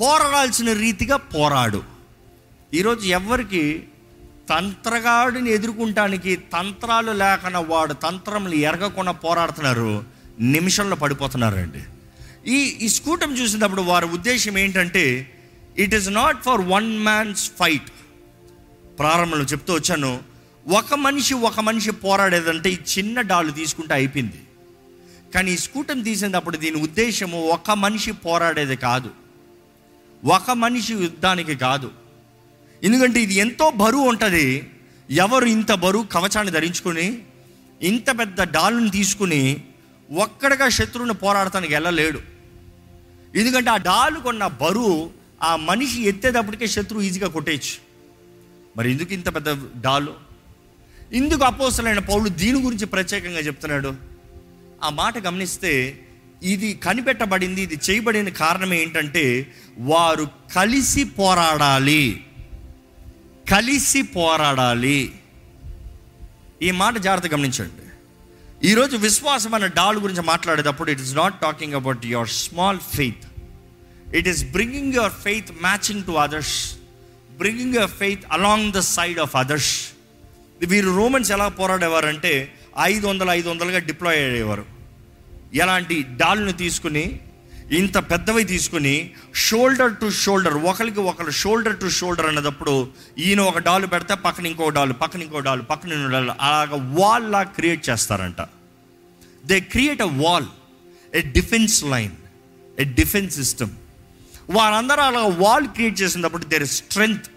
పోరాడాల్సిన 0.00 0.72
రీతిగా 0.72 1.16
పోరాడు. 1.16 1.82
ఈరోజు 2.74 3.06
ఎవరికి 3.06 3.86
తంత్రగాడిని 4.48 5.50
ఎదుర్కొంటానికి 5.50 6.36
తంత్రాలు 6.36 7.12
లేకుండా 7.12 7.60
వాడు 7.60 7.92
తంత్రములు 7.92 8.54
ఎరగకుండా 8.54 9.12
పోరాడుతున్నారు 9.12 10.04
నిమిషంలో 10.40 10.96
పడిపోతున్నారండి. 10.96 11.82
ఈ 12.50 12.56
ఈ 12.56 12.88
స్కూటం 12.88 13.36
చూసినప్పుడు 13.36 13.82
వారి 13.82 14.06
ఉద్దేశం 14.06 14.58
ఏంటంటే 14.58 15.04
it 15.78 15.94
is 15.94 16.08
not 16.08 16.42
for 16.42 16.60
one 16.60 16.98
man's 16.98 17.50
fight 17.50 17.90
ప్రారంభంలో 18.98 19.44
చెప్తూ 19.44 19.74
వచ్చాను 19.74 20.22
ఒక 20.68 20.94
మనిషి 20.94 21.34
ఒక 21.34 21.60
మనిషి 21.60 21.90
పోరాడేదంటే 21.90 22.70
ఈ 22.70 22.78
చిన్న 22.98 23.20
డాలు 23.20 23.50
తీసుకుంటే 23.50 23.94
అయిపోయింది. 23.94 24.42
కానీ 25.34 25.52
ఈ 25.52 25.56
స్కూటం 25.56 26.02
తీసినప్పుడు 26.02 26.56
దీని 26.56 26.82
ఉద్దేశము 26.82 27.48
ఒక 27.48 27.70
మనిషి 27.70 28.12
పోరాడేది 28.12 28.76
కాదు. 28.76 29.10
ఒక 30.24 30.50
మనిషి 30.50 30.94
యుద్ధానికి 30.94 31.54
కాదు. 31.54 31.90
ఎందుకంటే 32.82 33.22
ఇది 33.22 33.34
ఎంతో 33.34 33.70
బరువు 33.70 34.08
ఉంటుంది. 34.08 34.70
ఎవరు 35.10 35.44
ఇంత 35.44 35.72
బరువు 35.72 36.02
కవచాన్ని 36.02 36.52
ధరించుకొని 36.52 37.22
ఇంత 37.82 38.18
పెద్ద 38.18 38.42
డాలుని 38.42 38.90
తీసుకుని 38.90 39.64
ఒక్కడగా 40.12 40.68
శత్రువుని 40.68 41.14
పోరాడటానికి 41.14 41.74
వెళ్ళలేడు. 41.74 42.20
ఎందుకంటే 43.34 43.70
ఆ 43.70 43.76
డాలు 43.76 44.20
కొన్న 44.20 44.46
బరువు 44.46 45.19
ఆ 45.42 45.56
మనిషి 45.56 46.02
ఎత్తేటప్పటికే 46.02 46.66
శత్రువు 46.66 47.02
ఈజీగా 47.02 47.28
కొట్టేయచ్చు. 47.28 47.90
మరి 48.76 48.90
ఎందుకు 48.90 49.12
ఇంత 49.12 49.34
పెద్ద 49.34 49.48
డాలు? 49.80 50.14
ఇందుకు 51.12 51.44
అపోసలైన 51.44 51.98
పౌలు 51.98 52.28
దీని 52.28 52.62
గురించి 52.62 52.86
ప్రత్యేకంగా 52.86 53.38
చెప్తున్నాడు? 53.38 53.94
ఆ 54.82 54.88
మాట 54.88 55.18
గమనిస్తే 55.18 56.00
ఇది 56.42 56.74
కనిపెట్టబడింది 56.74 57.62
ఇది 57.62 57.78
చేయబడిన 57.90 58.28
కారణం 58.28 58.74
ఏంటంటే 58.74 59.54
వారు 59.78 60.28
కలిసి 60.54 61.04
పోరాడాలి. 61.04 62.24
కలిసి 63.50 64.02
పోరాడాలి. 64.02 65.12
ఈ 66.62 66.70
మాట 66.70 66.98
జాగ్రత్త 66.98 67.34
గమనించండి. 67.34 67.80
ఈరోజు 68.68 68.96
విశ్వాసం 68.96 69.54
అనే 69.54 69.68
డాల్ 69.68 69.98
గురించి 69.98 70.22
మాట్లాడేటప్పుడు 70.22 70.90
it 70.90 71.00
is 71.00 71.14
not 71.14 71.40
talking 71.40 71.74
about 71.74 72.06
your 72.06 72.28
small 72.28 72.78
faith 72.78 73.29
it 74.14 74.28
is 74.28 74.44
bringing 74.44 74.94
your 74.94 75.12
faith 75.12 75.50
matching 75.62 76.04
to 76.04 76.12
others 76.12 76.74
bringing 77.38 77.74
your 77.74 77.90
faith 77.90 78.24
along 78.32 78.72
the 78.72 78.78
side 78.78 79.18
of 79.18 79.36
others 79.36 79.92
వీరు 80.66 80.90
రోమన్స్ 80.96 81.32
ఎలా 81.32 81.48
పోరాడేవారంటే 81.48 82.54
ఐదు 82.78 83.06
వందలు 83.06 83.30
ఐదు 83.30 83.48
వందలుగా 83.48 83.78
డిప్లాయ్ 83.78 84.16
అయ్యేవారు. 84.16 84.64
ఎలాంటి 85.54 86.02
డాల్ను 86.02 86.52
తీసుకుని 86.52 87.20
ఇంత 87.78 87.96
పెద్దవి 88.10 88.44
తీసుకుని 88.44 89.10
షోల్డర్ 89.34 89.96
టు 89.96 90.10
షోల్డర్ 90.10 90.54
ఒకరికి 90.54 91.00
ఒకరు 91.00 91.30
షోల్డర్ 91.30 91.80
టు 91.80 91.88
షోల్డర్ 91.88 92.26
అన్నదప్పుడు 92.26 92.88
ఈయన 93.18 93.40
ఒక 93.40 93.58
డాలు 93.58 93.86
పెడితే 93.86 94.14
పక్కన 94.14 94.46
ఇంకో 94.46 94.68
డాలు 94.68 94.92
పక్కన 94.92 95.22
ఇంకో 95.22 95.40
డాలు 95.40 95.62
పక్కన 95.62 95.92
ఇంకో 95.92 96.08
డాలు 96.08 96.32
అలాగ 96.40 96.70
వాల్ 97.00 97.32
లా 97.32 97.42
క్రియేట్ 97.42 97.90
చేస్తారంట. 97.90 98.40
They 99.46 99.60
create 99.60 100.02
a 100.02 100.10
wall 100.16 100.46
a 101.14 101.20
defence 101.20 101.84
line 101.84 102.12
a 102.78 102.84
defence 102.84 103.34
system 103.34 103.70
వారందరూ 104.50 105.02
అలా 105.02 105.20
వాల్ 105.20 105.66
క్రియేట్ 105.66 106.00
చేసినప్పుడు 106.00 106.44
దేర్ 106.44 106.66
స్ట్రెంగ్త్ 106.66 107.28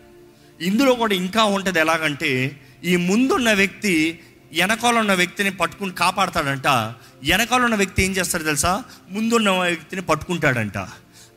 ఇందులో 0.61 0.93
కూడా 0.93 1.13
ఇంకా 1.13 1.43
ఉంటుంది 1.43 1.79
ఎలాగంటే 1.79 2.61
ఈ 2.83 2.95
ముందున్న 2.95 3.53
వ్యక్తి 3.53 4.19
వెనకాల 4.59 4.97
ఉన్న 4.97 5.13
వ్యక్తిని 5.13 5.51
పట్టుకుని 5.51 5.91
కాపాడతాడంట. 5.91 6.67
వెనకాల 6.67 7.63
ఉన్న 7.63 7.75
వ్యక్తి 7.75 8.03
ఏం 8.03 8.11
చేస్తాడు 8.11 8.43
తెలుసా? 8.43 8.83
ముందున్న 9.09 9.49
వ్యక్తిని 9.49 10.01
పట్టుకుంటాడంట. 10.01 10.77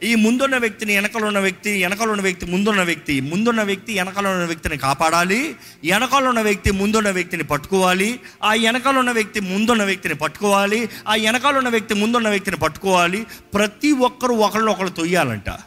ఈ 0.03 0.15
ముందున్న 0.15 0.57
వ్యక్తిని 0.57 0.95
వెనకలో 0.95 1.27
ఉన్న 1.27 1.39
వ్యక్తి 1.39 1.83
వెనకాల 1.83 2.09
ఉన్న 2.09 2.23
వ్యక్తి 2.23 2.47
ముందున్న 2.47 2.83
వ్యక్తి 2.83 3.21
ముందున్న 3.21 3.63
వ్యక్తి 3.63 3.99
వెనకాల 3.99 4.27
ఉన్న 4.27 4.45
వ్యక్తిని 4.45 4.77
కాపాడాలి. 4.79 5.57
వెనకలో 5.85 6.29
ఉన్న 6.29 6.41
వ్యక్తి 6.41 6.71
ముందున్న 6.71 7.11
వ్యక్తిని 7.11 7.45
పట్టుకోవాలి. 7.45 8.21
ఆ 8.45 8.53
వెనకలో 8.53 8.99
ఉన్న 8.99 9.11
వ్యక్తి 9.11 9.41
ముందున్న 9.41 9.85
వ్యక్తిని 9.85 10.15
పట్టుకోవాలి. 10.15 10.89
ఆ 11.09 11.15
వెనకాల 11.15 11.57
ఉన్న 11.57 11.69
వ్యక్తి 11.69 11.95
ముందున్న 11.95 12.29
వ్యక్తిని 12.29 12.57
పట్టుకోవాలి. 12.57 13.27
ప్రతి 13.55 13.93
ఒక్కరు 13.93 14.33
ఒకళ్ళు 14.33 14.71
ఒకళ్ళు 14.71 14.93
తొయ్యాలంట. 14.93 15.59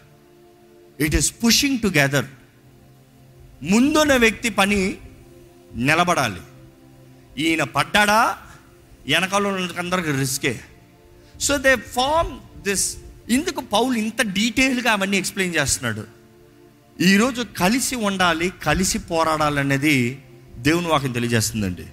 ఇట్ 1.00 1.16
ఈస్ 1.16 1.34
పుషింగ్ 1.46 1.80
టుగెదర్ 1.80 2.26
ముందున్న 3.64 4.16
వ్యక్తి 4.16 4.50
పని 4.50 4.98
నిలబడాలి. 5.76 6.42
ఈయన 7.38 7.64
పడ్డాడా? 7.64 8.38
వెనకాల 9.06 9.70
అందరికి 9.80 10.12
రిస్కే. 10.12 10.60
సో 11.42 11.58
దే 11.58 11.76
ఫార్మ్ 11.76 12.64
దిస్ 12.64 12.98
ఇందుకు 13.30 13.62
పౌలు 13.62 13.94
ఇంత 13.94 14.22
డీటెయిల్గా 14.22 14.92
అవన్నీ 14.92 15.18
ఎక్స్ప్లెయిన్ 15.18 15.56
చేస్తున్నాడు. 15.56 16.04
ఈరోజు 17.02 17.46
కలిసి 17.58 17.96
ఉండాలి 17.96 18.54
కలిసి 18.64 19.00
పోరాడాలనేది 19.00 20.22
దేవుని 20.58 20.88
వాక్యం 20.88 21.12
తెలియజేస్తుందండి. 21.12 21.86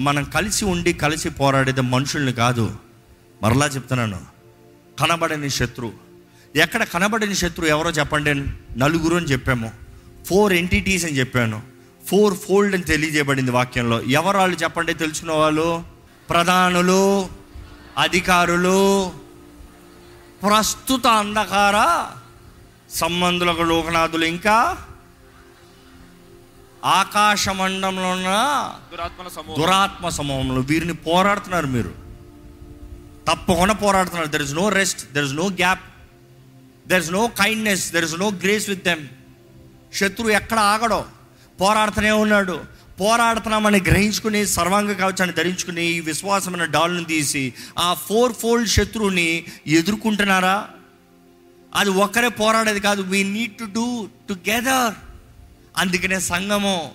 మనం 0.00 0.24
కలిసి 0.24 0.64
ఉండి 0.64 0.92
కలిసి 0.92 1.30
పోరాడేది 1.30 1.80
మనుషుల్ని 1.80 2.32
కాదు. 2.32 2.76
మరలా 3.42 3.66
చెప్తున్నాను 3.66 4.20
కనబడని 5.00 5.50
శత్రువు 5.50 5.92
ఎక్కడ 6.58 6.82
కనబడని 6.82 7.34
శత్రువు 7.34 7.68
ఎవరో 7.68 7.90
చెప్పండి 7.90 8.34
నలుగురు 8.78 9.16
అని 9.16 9.26
చెప్పాము. 9.26 9.72
ఫోర్ 10.26 10.52
ఎంటిటీస్ 10.52 11.04
అని 11.04 11.18
చెప్పాను. 11.18 11.62
ఫోర్ 12.06 12.34
ఫోల్డ్ 12.34 12.74
అని 12.74 12.84
తెలియజేయబడింది 12.84 13.50
వాక్యంలో. 13.50 14.02
ఎవరు 14.02 14.36
వాళ్ళు 14.36 14.56
చెప్పండి 14.56 14.94
తెలుసుకున్న 14.94 15.32
వాళ్ళు? 15.32 15.82
ప్రధానులు 16.30 17.28
అధికారులు 17.98 19.10
ప్రస్తుత 20.42 21.06
అంధకార 21.06 21.76
సంబంధులకు 22.90 23.62
లోకనాథులు 23.62 24.24
ఇంకా 24.24 24.56
ఆకాశ 26.84 27.48
మండంలో 27.48 28.08
ఉన్న 28.10 28.30
దురాత్మల 28.92 29.28
సమూహం. 29.28 29.56
దురాత్మ 29.60 30.08
సమూహంలో 30.08 30.60
వీరిని 30.60 30.94
పోరాడుతున్నారు 30.94 31.66
మీరు. 31.66 31.92
తప్పకుండా 33.28 33.74
పోరాడుతున్నారు. 33.74 34.28
There 34.28 34.42
is 34.42 34.54
no 34.54 34.68
rest 34.68 35.12
there 35.12 35.24
is 35.24 35.34
no 35.34 35.46
gap 35.46 35.84
there 36.88 37.02
is 37.02 37.12
no 37.12 37.26
kindness 37.26 37.92
there 37.92 38.04
is 38.04 38.14
no 38.14 38.28
grace 38.44 38.68
with 38.68 38.84
them 38.84 39.04
శత్రువు 39.94 40.30
ఎక్కడ 40.30 40.58
ఆగడో 40.58 41.04
పోరాడుతూనే 41.60 42.10
ఉన్నాడు. 42.10 42.56
పోరాడుతున్నామని 43.00 43.80
గ్రహించుకుని 43.80 44.46
సర్వాంగ 44.46 44.92
కవచాన్ని 44.92 45.32
ధరించుకుని 45.32 45.84
ఈ 45.84 46.00
విశ్వాసమైన 46.00 46.64
డాల్ను 46.64 47.04
తీసి 47.04 47.54
ఆ 47.78 47.94
ఫోర్ 47.94 48.32
ఫోల్డ్ 48.32 48.68
శత్రువుని 48.68 49.44
ఎదుర్కొంటున్నారా? 49.66 50.68
అది 51.74 51.90
ఒక్కరే 51.90 52.28
పోరాడేది 52.28 52.80
కాదు. 52.80 53.02
We 53.02 53.22
need 53.22 53.56
to 53.56 53.64
do 53.64 54.08
together 54.28 54.94
అందుకనే 55.76 56.20
సంఘము 56.20 56.90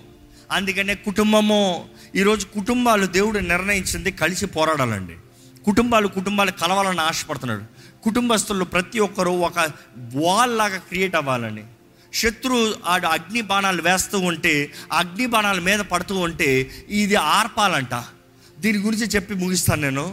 అందుకనే 0.52 0.94
కుటుంబము. 0.94 1.88
ఈరోజు 2.16 2.46
కుటుంబాలు 2.46 3.06
దేవుడు 3.06 3.38
నిర్ణయించింది 3.38 4.12
కలిసి 4.12 4.46
పోరాడాలండి. 4.46 5.16
కుటుంబాలు 5.64 6.08
కుటుంబాలు 6.08 6.50
కలవాలని 6.50 7.00
ఆశపడుతున్నాడు. 7.00 7.62
కుటుంబస్తులు 8.02 8.64
ప్రతి 8.64 8.98
ఒక్కరూ 8.98 9.32
ఒక 9.32 9.58
వాల్ 10.14 10.58
లాగా 10.58 10.76
క్రియేట్ 10.76 11.16
అవ్వాలని. 11.16 11.64
శత్రు 12.20 12.58
ఆడు 12.92 13.06
అగ్ని 13.06 13.42
బాణాలు 13.50 13.82
వేస్తూ 13.82 14.18
ఉంటే 14.30 14.54
అగ్ని 14.92 15.26
బాణాల 15.26 15.60
మీద 15.68 15.80
పడుతూ 15.92 16.14
ఉంటే 16.26 16.48
ఇది 17.02 17.16
ఆర్పాలంట. 17.38 17.94
దీని 18.60 18.78
గురించి 18.78 19.06
చెప్పి 19.14 19.34
ముగిస్తాను 19.34 19.82
నేను. 19.82 20.06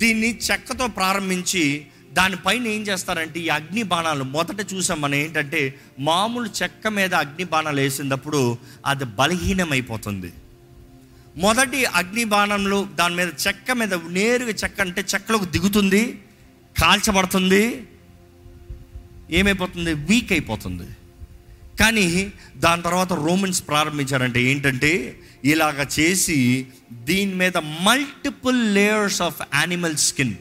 దీన్ని 0.00 0.30
చెక్కతో 0.46 0.86
ప్రారంభించి 0.98 1.86
దానిపైన 2.18 2.66
ఏం 2.66 2.82
చేస్తారంటే 2.82 3.38
ఈ 3.40 3.48
అగ్ని 3.48 3.82
బాణాలు 3.92 4.24
మొదట 4.24 4.60
చూసాం 4.72 4.98
మనం 5.00 5.14
ఏంటంటే 5.14 5.60
మామూలు 6.08 6.48
చెక్క 6.60 6.88
మీద 6.98 7.12
అగ్ని 7.14 7.44
బాణాలు 7.44 7.80
వేసినప్పుడు 7.80 8.40
అది 8.86 9.04
బలహీనమైపోతుంది. 9.18 10.30
మొదటి 11.44 11.80
అగ్ని 12.00 12.24
బాణంలో 12.34 12.78
దాని 13.00 13.14
మీద 13.14 13.30
చెక్క 13.46 13.70
మీద 13.80 13.94
నేరుగా 14.18 14.54
చెక్క 14.62 14.80
అంటే 14.80 15.04
చెక్కలకు 15.14 15.44
దిగుతుంది 15.54 16.02
కాల్చబడుతుంది 16.76 17.64
ఏమైపోతుంది? 19.30 19.92
వీక్ 20.08 20.32
అయిపోతుంది. 20.32 20.88
కానీ 21.80 22.32
దాని 22.56 22.82
తర్వాత 22.82 23.12
రోమన్స్ 23.12 23.68
ప్రారంభించారంటే 23.68 24.42
ఏంటంటే 24.42 25.20
ఇలాగ 25.44 25.86
చేసి 26.00 26.66
దీని 26.92 27.34
మీద 27.34 27.56
multiple 27.56 28.74
layers 28.74 29.22
of 29.22 29.42
animal 29.54 29.96
skin 29.96 30.34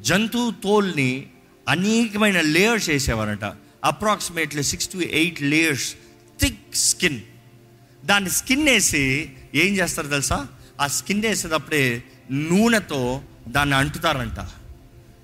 జంతువు 0.00 0.50
తోల్ని 0.50 1.26
అనేకమైన 1.68 2.40
layers 2.40 2.88
వేసేవారంట. 2.88 3.44
Approximately 3.84 4.62
six 4.62 4.88
to 4.88 4.98
eight 4.98 5.42
layers 5.42 5.94
thick 6.40 6.76
skin 6.76 7.20
దాన్ని 8.04 8.30
స్కిన్ 8.30 8.68
వేసి 8.68 9.30
ఏం 9.54 9.74
చేస్తారు 9.74 10.06
తెలుసా? 10.06 10.46
ఆ 10.80 10.86
స్కిన్ 10.86 11.22
వేసేటప్పుడే 11.22 12.04
నూనెతో 12.30 13.22
దాన్ని 13.48 13.74
అంటుతారంట. 13.74 14.40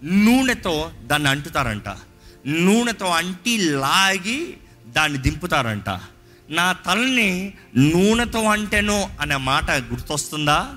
నూనెతో 0.04 0.90
దాన్ని 1.04 1.28
అంటుతారంట. 1.28 1.88
నూనెతో 2.46 3.06
అంటి 3.06 3.58
లాగి 3.58 4.56
దాన్ని 4.90 5.18
దింపుతారంట. 5.18 5.88
నా 6.50 6.72
తలని 6.72 7.54
నూనెతో 7.76 8.42
అంటేనో 8.42 9.10
అనే 9.20 9.36
మాట 9.36 9.70
గుర్తొస్తుందా? 9.70 10.74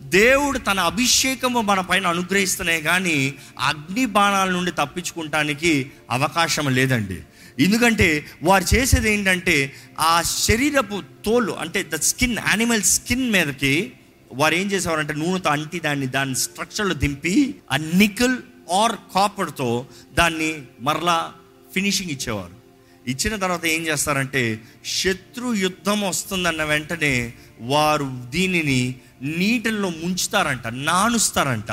దేవుడు 0.00 0.58
తన 0.58 0.80
అభిషేకము 0.80 1.60
మన 1.60 1.80
పైన 1.80 2.06
అనుగ్రహిస్తున్నాయి 2.06 2.82
కానీ 2.82 3.34
అగ్ని 3.60 4.06
బాణాల 4.06 4.50
నుండి 4.50 4.70
తప్పించుకుంటానికి 4.70 5.92
అవకాశం 6.10 6.74
లేదండి. 6.74 7.20
ఎందుకంటే 7.60 8.26
వారు 8.42 8.74
చేసేది 8.74 9.12
ఏంటంటే 9.12 9.72
ఆ 10.00 10.22
శరీరపు 10.22 11.02
తోలు 11.24 11.52
అంటే 11.52 11.82
ద 11.82 11.94
స్కిన్ 11.94 12.36
యానిమల్ 12.48 12.82
స్కిన్ 12.82 13.30
మీదకి 13.30 13.92
వారు 14.32 14.54
ఏం 14.54 14.72
చేసేవారంటే 14.72 15.14
నూనెతో 15.14 15.50
అంటి 15.50 15.80
దాన్ని 15.80 16.06
దాని 16.06 16.36
స్ట్రక్చర్లో 16.36 16.94
దింపి 16.94 17.54
ఆ 17.72 17.76
నికల్ 17.76 18.36
ఆర్ 18.72 18.92
కాపర్తో 19.14 19.86
దాన్ని 20.14 20.62
మరలా 20.80 21.32
ఫినిషింగ్ 21.74 22.10
ఇచ్చేవారు. 22.10 22.63
ఇచ్చిన 23.08 23.36
తర్వాత 23.36 23.66
ఏం 23.66 23.86
చేస్తారంటే 23.86 24.60
శత్రు 24.86 25.54
యుద్ధం 25.54 26.00
వస్తుందన్న 26.00 26.64
వెంటనే 26.64 27.32
వారు 27.60 28.10
దీనిని 28.30 28.94
నీటిల్లో 29.22 29.90
ముంచుతారంట 29.90 30.66
నానుస్తారంట. 30.66 31.72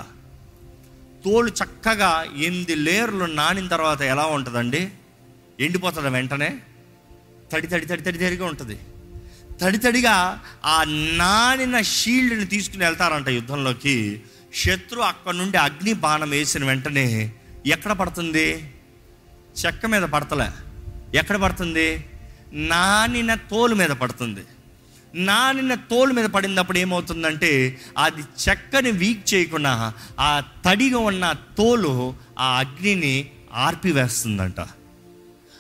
తోలు 1.25 1.49
చక్కగా 1.49 2.25
ఎనిమిది 2.37 2.75
లేయర్లు 2.75 3.25
నానిన 3.25 3.67
తర్వాత 3.67 4.01
ఎలా 4.01 4.25
ఉంటుందండి? 4.25 4.89
ఎండిపోతుంది 5.59 6.09
వెంటనే. 6.09 6.59
తడి 7.51 7.67
తడి 7.67 7.85
తడి 7.85 8.01
తడి 8.01 8.17
తడిగా 8.17 8.45
ఉంటుంది. 8.45 8.79
తడి 9.61 9.77
తడిగా 9.77 10.43
ఆ 10.65 10.83
నానిన 11.17 11.81
షీల్డ్ని 11.81 12.45
తీసుకుని 12.45 12.83
వెళ్తారంట 12.83 13.29
యుద్ధంలోకి. 13.29 14.21
శత్రు 14.55 14.99
అక్కడ 14.99 15.33
నుండి 15.33 15.57
అగ్ని 15.57 15.93
బాణం 15.93 16.29
వేసిన 16.29 16.65
వెంటనే 16.65 17.31
ఎక్కడ 17.65 17.91
పడుతుంది? 17.91 18.73
చెక్క 19.65 19.85
మీద 19.85 20.03
పడతలే. 20.03 20.70
ఎక్కడ 21.15 21.35
పడుతుంది? 21.35 22.05
నానిన 22.53 23.35
తోలు 23.35 23.75
మీద 23.75 23.89
పడుతుంది. 23.89 24.41
నానిన 25.15 25.73
తోలు 25.73 26.13
మీద 26.13 26.25
పడినప్పుడు 26.25 26.77
ఏమవుతుందంటే 26.77 27.81
అది 27.97 28.21
చెక్కని 28.21 28.91
వీక్ 28.91 29.33
చేయకుండా 29.33 29.93
ఆ 30.19 30.43
తడిగా 30.65 30.97
ఉన్న 30.97 31.35
తోలు 31.57 32.15
ఆ 32.39 32.59
అగ్నిని 32.59 33.29
ఆర్పివేస్తుందంట. 33.53 34.59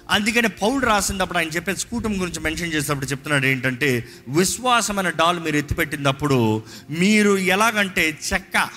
అందుకని 0.09 0.49
పౌలు 0.49 0.85
రాసినప్పుడు 0.85 1.37
ఆయన 1.37 1.47
చెప్పే 1.47 1.75
స్కూటం 1.75 2.21
గురించి 2.21 2.39
మెన్షన్ 2.39 2.73
చేసినప్పుడు 2.73 3.05
చెప్తున్నాడు 3.05 3.45
ఏంటంటే 3.45 4.07
విశ్వాసమైన 4.27 5.09
డాల్ 5.09 5.39
మీరు 5.39 5.57
ఎత్తిపెట్టినప్పుడు 5.57 6.63
మీరు 6.89 7.37
ఎలాగంటే 7.37 8.19
చెక్క. 8.33 8.69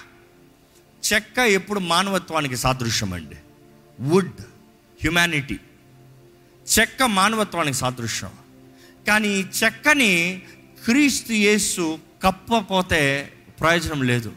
చెక్క 1.13 1.39
ఎప్పుడు 1.39 1.81
మానవత్వానికి 1.81 2.57
సాదృశ్యం 2.57 3.13
అండి 3.13 3.37
వుడ్ 4.01 4.41
హ్యుమానిటీ. 5.01 5.61
చెక్క 6.65 7.03
మానవత్వానికి 7.03 7.77
సాదృశ్యం. 7.77 8.31
కానీ 9.09 9.29
ఈ 9.29 9.45
చెక్కని 9.65 10.43
క్రీస్తు 10.85 11.33
యేసు 11.33 11.99
కప్పపోతే 12.23 13.33
ప్రయోజనం 13.61 14.03
లేదు. 14.03 14.33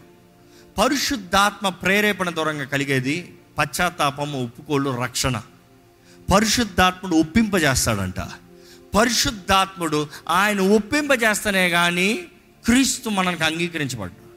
పరిశుద్ధాత్మ 0.78 1.70
ప్రేరేపణ 1.70 2.30
దూరంగా 2.30 2.66
కలిగేది 2.66 3.36
పశ్చాత్తాపము 3.58 4.44
ఒప్పుకోలు 4.44 5.02
రక్షణ. 5.02 5.42
పరిశుద్ధాత్ముడు 6.34 7.16
ఒప్పింపజేస్తాడంట. 7.16 8.20
పరిశుద్ధాత్ముడు 8.98 10.08
ఆయన 10.30 10.60
ఒప్పింపజేస్తనే 10.60 11.70
కానీ 11.70 12.14
క్రీస్తు 12.66 13.10
మనకు 13.10 13.44
అంగీకరించబడ్డాడు. 13.44 14.28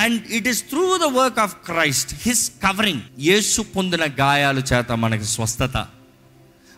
And 0.00 0.22
it 0.30 0.48
is 0.48 0.68
through 0.68 0.98
the 0.98 1.02
work 1.02 1.38
of 1.38 1.54
Christ 1.54 2.14
his 2.22 2.50
covering 2.50 3.00
యేసు 3.18 3.62
పొందిన 3.62 4.06
గాయాలు 4.20 4.60
చేత 4.60 4.92
మనకి 4.92 5.24
స్వస్థత. 5.24 5.88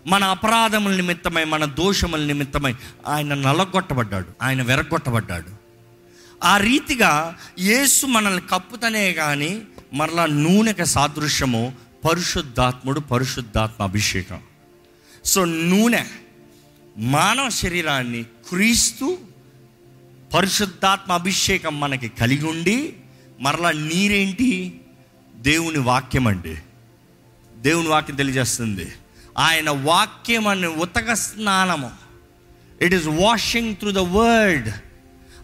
మన 0.06 0.24
అపరాధముల 0.24 0.96
నిమిత్తమై 0.96 1.44
మన 1.44 1.64
దోషముల 1.64 2.24
నిమిత్తమై 2.24 2.74
ఆయన 3.06 3.34
నలగొట్టబడ్డాడు 3.34 4.26
ఆయన 4.42 4.62
వెరగొట్టబడ్డాడు 4.62 5.58
ఆ 6.44 6.56
రీతిగా 6.56 7.38
యేసు 7.58 8.06
మనల్ని 8.06 8.40
కప్పుతనే 8.40 9.12
కానీ 9.12 9.62
మరలా 9.94 10.26
నూనెకి 10.26 10.86
సాదృశ్యము 10.86 11.72
పరిశుద్ధాత్ముడు 12.08 13.00
పరిశుద్ధాత్మ 13.00 13.82
అభిషేకం. 13.82 14.40
సో 15.24 15.44
నూనె 15.44 16.04
మానవ 16.98 17.48
శరీరాన్ని 17.48 18.22
క్రీస్తు 18.22 19.18
పరిశుద్ధాత్మ 20.34 21.12
అభిషేకం 21.12 21.80
మనకి 21.80 22.08
కలిగి 22.08 22.44
ఉండి 22.44 22.94
మరలా 23.40 23.70
నీరేంటి? 23.70 24.80
దేవుని 25.34 25.78
వాక్యం 25.78 26.26
అండి 26.26 26.56
దేవుని 27.56 27.88
వాక్యం 27.88 28.16
తెలియజేస్తుంది. 28.16 28.92
ఆయన 29.38 29.70
వాక్యం 29.70 30.48
అని 30.48 30.66
ఉతక 30.66 31.12
స్నానము. 31.12 31.90
It 32.82 32.94
is 32.94 33.06
washing 33.06 33.76
through 33.76 33.90
the 33.90 33.98
word 33.98 34.68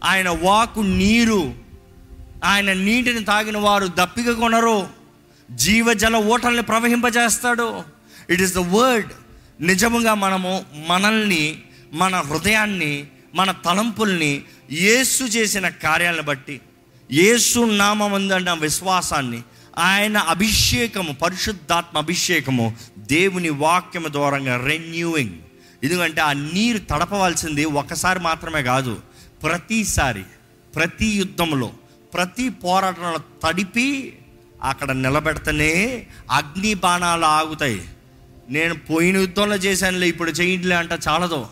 ఆయన 0.05 0.29
వాకు 0.29 0.81
నీరు. 0.81 1.55
ఆయన 2.45 2.73
నీటిని 2.73 3.25
తాగిన 3.25 3.59
వారు 3.59 3.87
దప్పిక 3.87 4.31
కొనరు. 4.31 4.87
జీవజల 5.51 6.17
ఓటల్ని 6.17 6.63
ప్రవహింపజేస్తాడు. 6.63 7.83
ఇట్ 8.31 8.43
ఈస్ 8.43 8.55
ద 8.55 8.59
వర్డ్ 8.59 9.13
నిజముగా 9.61 10.15
మనము 10.15 10.65
మనల్ని 10.87 11.63
మన 11.93 12.17
హృదయాన్ని 12.17 13.07
మన 13.35 13.51
తలంపుల్ని 13.51 14.43
యేసు 14.73 15.25
చేసిన 15.25 15.69
కార్యాలను 15.69 16.23
బట్టి 16.23 16.61
యేసు 17.13 17.61
నామందన్న 17.61 18.53
విశ్వాసాన్ని 18.53 19.43
ఆయన 19.79 20.19
అభిషేకము 20.19 21.13
పరిశుద్ధాత్మ 21.13 21.99
అభిషేకము 21.99 22.77
దేవుని 22.99 23.51
వాక్యము 23.51 24.09
ద్వారంగా 24.09 24.57
రెన్యూయింగ్ 24.67 25.35
ఎందుకంటే 25.85 26.21
ఆ 26.21 26.33
నీరు 26.33 26.79
తడపవలసింది 26.79 27.65
ఒకసారి 27.65 28.21
మాత్రమే 28.21 28.63
కాదు 28.63 29.01
ప్రతిసారి 29.43 30.23
ప్రతి 30.75 31.07
యుద్ధంలో 31.07 31.71
ప్రతి 32.15 32.49
పోరాటంలో 32.49 33.21
తడిపి 33.43 34.19
అక్కడ 34.63 34.93
నిలబెడితేనే 34.93 36.07
అగ్ని 36.31 36.75
బాణాలు 36.75 37.25
ఆగుతాయి. 37.25 37.83
నేను 38.49 38.75
పోయిన 38.75 39.17
యుద్ధంలో 39.17 39.57
చేశానులే 39.57 40.09
ఇప్పుడు 40.09 40.31
చేయట్లే 40.31 40.77
అంట 40.77 40.91
చాలదు. 41.09 41.47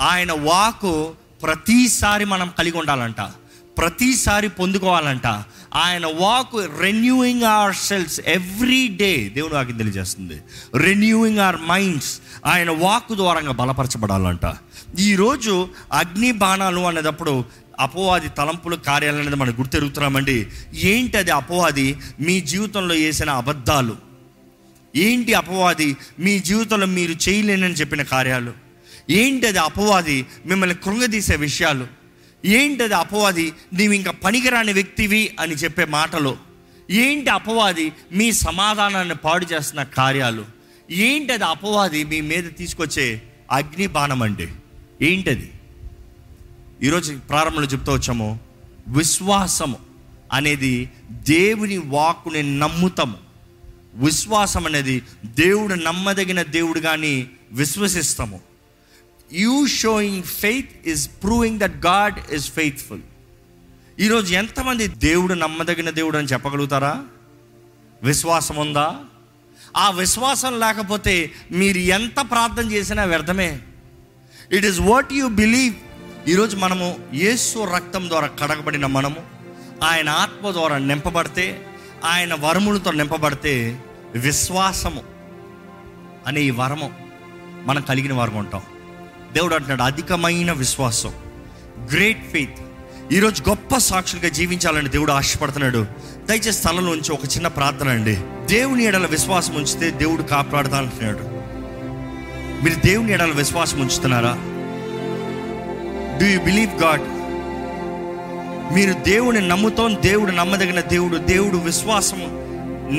ఆయన 0.00 0.32
వాకు 0.32 1.14
ప్రతిసారి 1.42 2.24
మనం 2.24 2.52
కలిగి 2.58 2.78
ఉండాలంట 2.78 3.20
ప్రతిసారి 3.78 4.48
పొందుకోవాలంట 4.48 5.26
ఆయన 5.74 6.06
walk 6.06 6.80
renewing 6.80 7.42
our 7.42 7.74
cells 7.74 8.20
every 8.26 8.88
day 8.88 9.28
దేవుడు 9.28 9.54
వాకి 9.54 9.72
తెలియజేస్తుంది. 9.72 10.40
రెన్యూయింగ్ 10.74 11.38
అవర్ 11.38 11.56
మైండ్స్ 11.68 12.20
ఆయన 12.46 12.70
వాక్ 12.70 13.14
ద్వారంగా 13.14 13.52
బలపరచబడాలంట. 13.52 14.54
ఈరోజు 14.98 15.68
అగ్ని 15.92 16.32
బాణాలు 16.32 16.80
అనేటప్పుడు 16.80 17.44
అపవాది 17.80 18.28
తలంపులు 18.28 18.76
కార్యాలు 18.76 19.16
అనేది 19.16 19.36
మనం 19.36 19.52
గుర్తెరుగుతున్నామండి. 19.52 20.46
ఏంటి 20.74 21.16
అది 21.16 21.30
అపవాది? 21.30 21.96
మీ 22.20 22.40
జీవితంలో 22.40 22.94
వేసిన 22.94 23.30
అబద్ధాలు. 23.30 23.96
ఏంటి 24.96 25.34
అపవాది? 25.34 25.96
మీ 26.18 26.38
జీవితంలో 26.38 26.86
మీరు 26.86 27.28
చేయలేనని 27.28 27.74
చెప్పిన 27.74 28.02
కార్యాలు. 28.02 28.52
ఏంటది 29.10 29.58
అపవాది? 29.58 30.26
మిమ్మల్ని 30.46 30.76
కృంగదీసే 30.76 31.36
విషయాలు. 31.36 31.97
ఏంటది 32.44 32.94
అపవాది? 32.94 33.52
నీవు 33.72 33.92
ఇంకా 33.92 34.10
పనికిరాని 34.10 34.72
వ్యక్తివి 34.72 35.36
అని 35.40 35.54
చెప్పే 35.54 35.84
మాటలు. 35.84 36.36
ఏంటి 36.90 37.30
అపవాది? 37.30 37.92
మీ 38.12 38.32
సమాధానాన్ని 38.32 39.14
పాడు 39.14 39.46
చేస్తున్న 39.52 39.82
కార్యాలు. 39.82 40.44
ఏంటది 40.90 41.44
అపవాది? 41.44 42.04
మీ 42.04 42.20
మీద 42.20 42.44
తీసుకొచ్చే 42.58 43.22
అగ్ని 43.52 43.86
బాణం 43.86 44.22
అండి. 44.22 44.48
ఏంటది? 45.02 45.52
ఈరోజు 46.82 47.18
ప్రారంభంలో 47.28 47.68
చెప్తూ 47.68 47.92
వచ్చాము. 47.92 48.40
విశ్వాసము 48.88 49.76
అనేది 50.32 50.90
దేవుని 51.10 51.78
వాక్కుని 51.78 52.58
నమ్ముతాము. 52.58 53.16
విశ్వాసం 53.94 54.66
అనేది 54.66 55.02
దేవుడు 55.24 55.74
నమ్మదగిన 55.74 56.42
దేవుడు 56.42 56.80
కానీ 56.80 57.28
విశ్వసిస్తాము. 57.52 58.47
You 59.32 59.66
showing 59.66 60.22
faith 60.22 60.88
is 60.88 61.10
proving 61.22 61.58
that 61.58 61.86
God 61.86 62.32
is 62.32 62.50
faithful 62.52 63.00
ఈరోజు 64.00 64.34
ఎంతమంది 64.34 64.86
దేవుడు 64.86 65.34
నమ్మదగిన 65.34 65.90
దేవుడు 65.90 66.18
అని 66.18 66.26
చెప్పగలుగుతారా? 66.26 67.04
విశ్వాసం 68.02 68.56
ఉందా? 68.56 68.96
ఆ 69.76 69.90
విశ్వాసం 69.90 70.60
లేకపోతే 70.60 71.30
మీరు 71.50 71.78
ఎంత 71.78 72.20
ప్రార్థన 72.20 72.70
చేసినా 72.70 73.04
వ్యర్థమే. 73.04 73.60
It 74.52 74.66
is 74.66 74.80
what 74.80 75.12
you 75.12 75.26
believe 75.26 75.74
ఈరోజు 76.28 76.56
మనము 76.56 76.96
యేసు 77.14 77.64
రక్తం 77.74 78.08
ద్వారా 78.08 78.26
కడగబడిన 78.26 78.86
మనము 78.86 79.16
ఆయన 79.84 80.08
ఆత్మ 80.08 80.50
ద్వారా 80.50 80.78
నింపబడితే 80.78 81.66
ఆయన 82.04 82.34
వరములతో 82.34 82.90
నింపబడితే 82.90 83.84
విశ్వాసము 84.14 85.02
అనే 86.26 86.42
ఈ 86.42 86.50
వరము 86.50 86.92
మనం 87.64 87.82
కలిగిన 87.82 88.12
వారు 88.12 88.30
ఉంటాం. 88.30 88.62
దేవుడు 89.34 89.54
అంటున్నాడు 89.54 89.82
అధికమైన 89.82 90.52
విశ్వాసం 90.52 91.12
గ్రేట్ 91.92 92.30
ఫెయిత్ 92.30 92.50
ఈరోజు 93.12 93.42
గొప్ప 93.48 93.76
సాక్షులుగా 93.76 94.28
జీవించాలని 94.28 94.88
దేవుడు 94.88 95.12
ఆశపడుతున్నాడు. 95.12 95.86
దయచేసి 96.28 96.52
స్థలంలో 96.52 96.92
ఉంచి 96.92 97.12
ఒక 97.12 97.24
చిన్న 97.24 97.48
ప్రార్థన 97.48 97.88
అండి. 97.88 98.16
దేవుని 98.46 98.84
ఎడల 98.84 99.06
విశ్వాసం 99.06 99.54
ఉంచితే 99.54 99.90
దేవుడు 99.90 100.22
కాపాడుతా 100.22 100.78
అంటున్నాడు 100.78 101.18
మీరు 102.64 102.86
దేవుని 102.86 103.12
ఎడల 103.12 103.30
విశ్వాసం 103.30 103.80
ఉంచుతున్నారా? 103.80 104.32
డూ 106.20 106.26
యూ 106.26 106.40
బిలీవ్ 106.40 106.82
గాడ్ 106.82 107.02
మీరు 108.74 108.92
దేవుని 108.92 109.48
నమ్ముతాం 109.48 109.96
దేవుడు 110.00 110.30
నమ్మదగిన 110.30 110.80
దేవుడు 110.80 111.16
దేవుడు 111.16 111.56
విశ్వాసం 111.56 112.20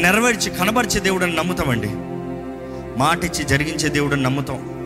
నెరవేర్చి 0.02 0.50
కనబరిచే 0.50 1.00
దేవుడు 1.00 1.24
అని 1.24 1.36
నమ్ముతామండి. 1.36 1.90
మాట 3.00 3.24
ఇచ్చి 3.24 3.44
జరిగించే 3.44 3.90
దేవుడు 3.90 4.14
అని 4.14 4.24
నమ్ముతాం. 4.24 4.79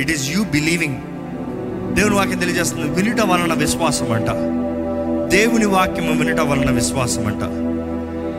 ఇట్ 0.00 0.10
ఈస్ 0.10 0.30
యూ 0.30 0.44
బిలీవింగ్ 0.44 0.96
దేవుని 1.94 2.14
వాక్యం 2.14 2.38
తెలియజేస్తుంది. 2.38 2.90
వినుట 2.90 3.20
వలన 3.20 3.54
విశ్వాసం 3.54 4.12
అంట 4.12 4.30
దేవుని 5.32 5.66
వాక్యము 5.66 6.24
వినుట 6.24 6.40
వలన 6.40 6.70
విశ్వాసం 6.70 7.26
అంట 7.26 7.42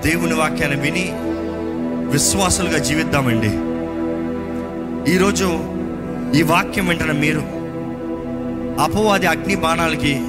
దేవుని 0.08 0.34
వాక్యాన్ని 0.34 0.80
విని 0.80 1.10
విశ్వాసులుగా 2.12 2.78
జీవిద్దామండి. 2.78 3.52
ఈరోజు 5.13 5.60
ఈ 6.38 6.41
వాక్యం 6.41 6.88
వెంటనే 6.88 7.13
మీరు 7.13 7.43
అపవాది 8.82 9.26
అగ్ని 9.26 9.56
బాణాలకి 9.56 10.20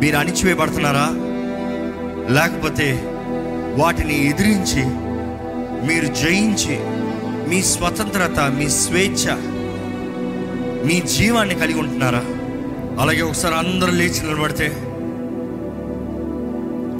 మీరు 0.00 0.16
అణిచివేయబడుతున్నారా? 0.16 1.08
లేకపోతే 2.34 3.02
వాటిని 3.76 4.28
ఎదిరించి 4.28 4.84
మీరు 5.88 6.06
జయించి 6.06 6.78
మీ 7.48 7.62
స్వతంత్రత 7.62 8.40
మీ 8.40 8.68
స్వేచ్ఛ 8.68 9.53
మీ 10.84 11.00
జీవాన్ని 11.00 11.54
కలిగి 11.54 11.78
ఉంటున్నారా? 11.78 12.24
అలాగే 13.02 13.22
ఒకసారి 13.22 13.54
అందరూ 13.54 13.92
లేచి 13.92 14.26
నిలబడితే 14.26 14.66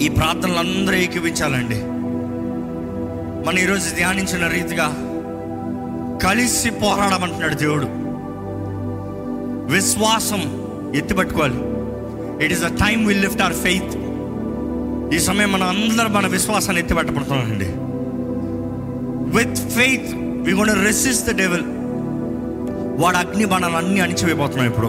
ఈ 0.05 0.09
ప్రార్థనలు 0.09 0.59
అందరూ 0.59 0.95
ఏకీవించాలండి. 0.95 1.75
మనం 3.49 3.59
ఈరోజు 3.59 3.95
ధ్యానించిన 3.95 4.47
రీతిగా 4.47 4.87
కలిసి 6.23 6.71
పోరాడమంటున్నాడు 6.71 7.55
దేవుడు. 7.55 7.87
విశ్వాసం 9.75 10.69
ఎత్తిపట్టుకోవాలి. 10.95 11.57
It 12.45 12.53
is 12.53 12.65
a 12.65 12.69
time 12.69 13.07
will 13.07 13.23
lift 13.23 13.43
our 13.43 13.55
faith 13.55 13.97
ఈ 15.15 15.19
సమయం 15.19 15.53
మనం 15.53 15.69
అందరం 15.69 16.13
మన 16.13 16.27
విశ్వాసాన్ని 16.27 16.83
ఎత్తిపెట్టబడుతున్నామండి. 16.83 17.67
With 19.39 19.57
faith 19.57 20.15
we 20.17 20.53
gonna 20.53 20.85
resist 20.85 21.29
the 21.29 21.37
devil 21.39 21.63
వాడు 22.97 23.17
అగ్ని 23.17 23.45
బాణాలు 23.45 23.77
అన్ని 23.77 24.01
అణిచివేయబోతున్నాం 24.01 24.67
ఇప్పుడు. 24.67 24.87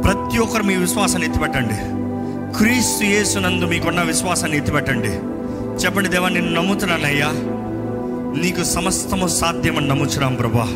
ప్రతి 0.00 0.38
ఒక్కరు 0.38 0.62
మీ 0.62 0.76
విశ్వాసాన్ని 0.76 1.28
ఎత్తిపెట్టండి. 1.28 1.74
క్రీస్తు 2.58 3.04
యేసునందు 3.04 3.64
మీకున్న 3.64 4.02
విశ్వాసాన్ని 4.02 4.56
ఎత్తిపెట్టండి. 4.56 5.08
చెప్పండి 5.84 6.08
దేవా 6.08 6.28
నేను 6.28 6.54
నమ్ముతున్నానయ్యా. 6.54 7.26
నీకు 8.42 8.64
సమస్తము 8.64 9.28
సాధ్యమని 9.28 9.88
నమ్ముచున్నాం 9.88 10.34
ప్రభా. 10.34 10.68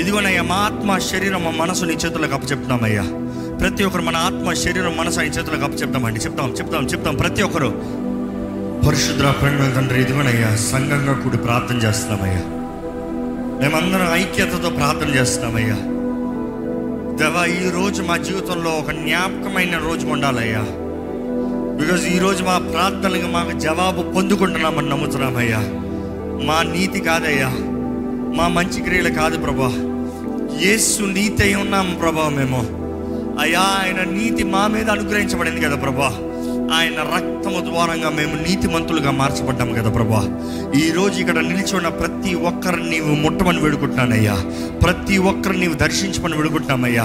ఇదిగోనయ్యా 0.00 0.42
మా 0.42 0.54
ఆత్మ 0.54 0.98
శరీరం 0.98 1.44
మా 1.44 1.50
మనసు 1.50 1.84
నీ 1.84 1.94
చేతులకు 1.94 2.34
అప్పచెప్తున్నామయ్యా. 2.34 3.02
ప్రతి 3.60 3.84
ఒక్కరు 3.84 4.02
మన 4.02 4.16
ఆత్మ 4.16 4.52
శరీరం 4.52 4.96
మనసు 4.96 5.20
ఆయన 5.20 5.28
చేతులకు 5.28 5.64
అప్పచెప్తామండి. 5.64 6.20
చెప్తాం 6.20 6.50
చెప్తాం 6.50 6.84
చెప్తాం. 6.86 7.16
ప్రతి 7.16 7.42
ఒక్కరు. 7.42 7.82
పరిశుద్ర 8.88 9.30
ప్రేమ 9.30 9.72
తండ్రి 9.76 10.00
ఇదిగోనయ్యా 10.00 10.56
సంఘంగా 10.56 11.12
కూడి 11.12 11.36
ప్రార్థన 11.36 11.76
చేస్తున్నామయ్యా. 11.76 12.55
మేమందరం 13.60 14.14
ఐక్యతతో 14.14 14.70
ప్రార్థన 14.70 15.14
చేస్తున్నామయ్యా. 15.14 15.74
దేవా 17.16 17.44
ఈ 17.44 17.70
రోజు 17.70 18.02
మా 18.02 18.16
జీవితంలో 18.16 18.70
ఒక 18.70 18.90
జ్ఞాపకమైన 18.90 19.78
రోజు 19.78 20.06
ఉండాలయ్యా. 20.06 20.64
బికాజ్ 21.80 22.06
ఈరోజు 22.06 22.44
మా 22.44 22.58
ప్రార్థనలకు 22.58 23.26
మాకు 23.26 23.58
జవాబు 23.58 24.02
పొందుకుంటున్నామని 24.02 24.88
నమ్ముతున్నామయ్యా. 24.88 25.58
మా 26.46 26.62
నీతి 26.62 27.00
కాదయ్యా. 27.00 27.48
మా 28.36 28.48
మంచి 28.48 28.82
క్రియలు 28.82 29.08
కాదు 29.08 29.38
ప్రభా. 29.38 29.72
యేసు 30.62 31.02
నీతి 31.02 31.42
అయి 31.42 31.54
ఉన్నాం 31.54 31.98
ప్రభా 32.00 32.28
మేము. 32.28 32.66
అయ్యా 33.40 33.60
ఆయన 33.60 34.10
నీతి 34.10 34.44
మా 34.44 34.66
మీద 34.66 34.90
అనుగ్రహించబడింది 34.90 35.60
కదా 35.60 35.76
ప్రభా. 35.76 36.18
ఆయన 36.72 37.00
రక్తము 37.00 37.60
ద్వారంగా 37.60 38.10
మేము 38.10 38.34
నీతిమంతులుగా 38.34 39.10
మార్చబడ్డాము 39.10 39.72
కదా 39.72 39.90
ప్రభా. 39.90 40.22
ఈ 40.78 40.90
రోజు 40.90 41.20
ఇక్కడ 41.20 41.38
నిలిచున్న 41.38 41.88
ప్రతి 41.88 42.34
ఒక్కరిని 42.34 42.90
నీవు 42.90 43.14
ముట్టమని 43.14 43.60
వేడుకుంటున్నానయ్యా. 43.60 44.36
ప్రతి 44.82 45.18
ఒక్కరిని 45.18 45.60
నీవు 45.60 45.74
దర్శించమని 45.74 46.36
వేడుకుంటున్నామయ్యా. 46.36 47.04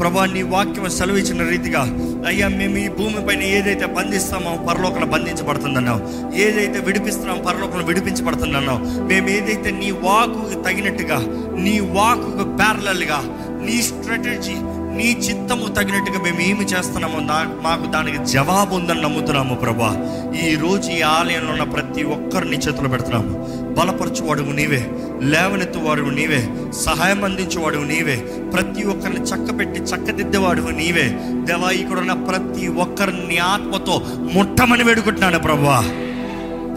ప్రభా 0.00 0.26
నీ 0.26 0.42
వాక్యం 0.42 0.90
సెలవిచ్చిన 0.90 1.48
రీతిగా 1.48 1.80
అయ్యా 2.26 2.48
మేము 2.48 2.76
ఈ 2.76 2.88
భూమిపైన 2.88 3.42
ఏదైతే 3.42 3.86
బంధిస్తామో 3.86 4.66
పరలోకన 4.68 5.04
బంధించబడుతుందన్నావు. 5.04 6.34
ఏదైతే 6.34 6.78
విడిపిస్తున్నామో 6.80 7.42
పరలోకన 7.42 7.84
విడిపించబడుతుందన్నావు. 7.84 9.02
మేము 9.02 9.28
ఏదైతే 9.28 9.70
నీ 9.70 9.90
వాకు 9.90 10.62
తగినట్టుగా 10.62 11.16
నీ 11.58 11.80
వాకు 11.80 12.56
ప్యారలల్గా 12.56 13.22
నీ 13.66 13.82
స్ట్రాటజీ 13.82 14.54
నీ 14.96 15.12
చిత్తము 15.12 15.68
తగినట్టుగా 15.68 16.22
మేము 16.22 16.40
ఏమి 16.40 16.64
చేస్తున్నామో 16.64 17.18
మాకు 17.62 17.90
దానికి 17.90 18.24
జవాబు 18.24 18.74
ఉందని 18.74 19.02
నమ్ముతున్నాము 19.02 19.54
ప్రభా. 19.54 20.18
ఈ 20.46 20.54
రోజు 20.56 20.90
ఈ 20.90 21.00
ఆలయంలో 21.00 21.52
ఉన్న 21.52 21.62
ప్రతి 21.62 22.02
ఒక్కరిని 22.02 22.56
చేతులు 22.56 22.88
పెడుతున్నాము. 22.88 23.48
బలపరచువాడు 23.78 24.42
నీవే. 24.42 24.90
లేవనెత్తువాడు 25.20 26.02
నీవే. 26.02 26.48
సహాయం 26.72 27.24
అందించేవాడు 27.24 27.76
నీవే. 27.76 28.16
ప్రతి 28.54 28.84
ఒక్కరిని 28.84 29.20
చక్కబెట్టి 29.20 29.80
చక్కదిద్దేవాడు 29.80 30.62
నీవే. 30.62 31.18
దేవా 31.22 31.70
ఇక్కడ 31.70 31.98
ఉన్న 31.98 32.12
ప్రతి 32.12 32.68
ఒక్కరిని 32.68 33.38
ఆత్మతో 33.38 34.02
ముట్టమని 34.32 34.84
వేడుకుంటున్నాను 34.84 35.38
ప్రభా. 35.38 35.80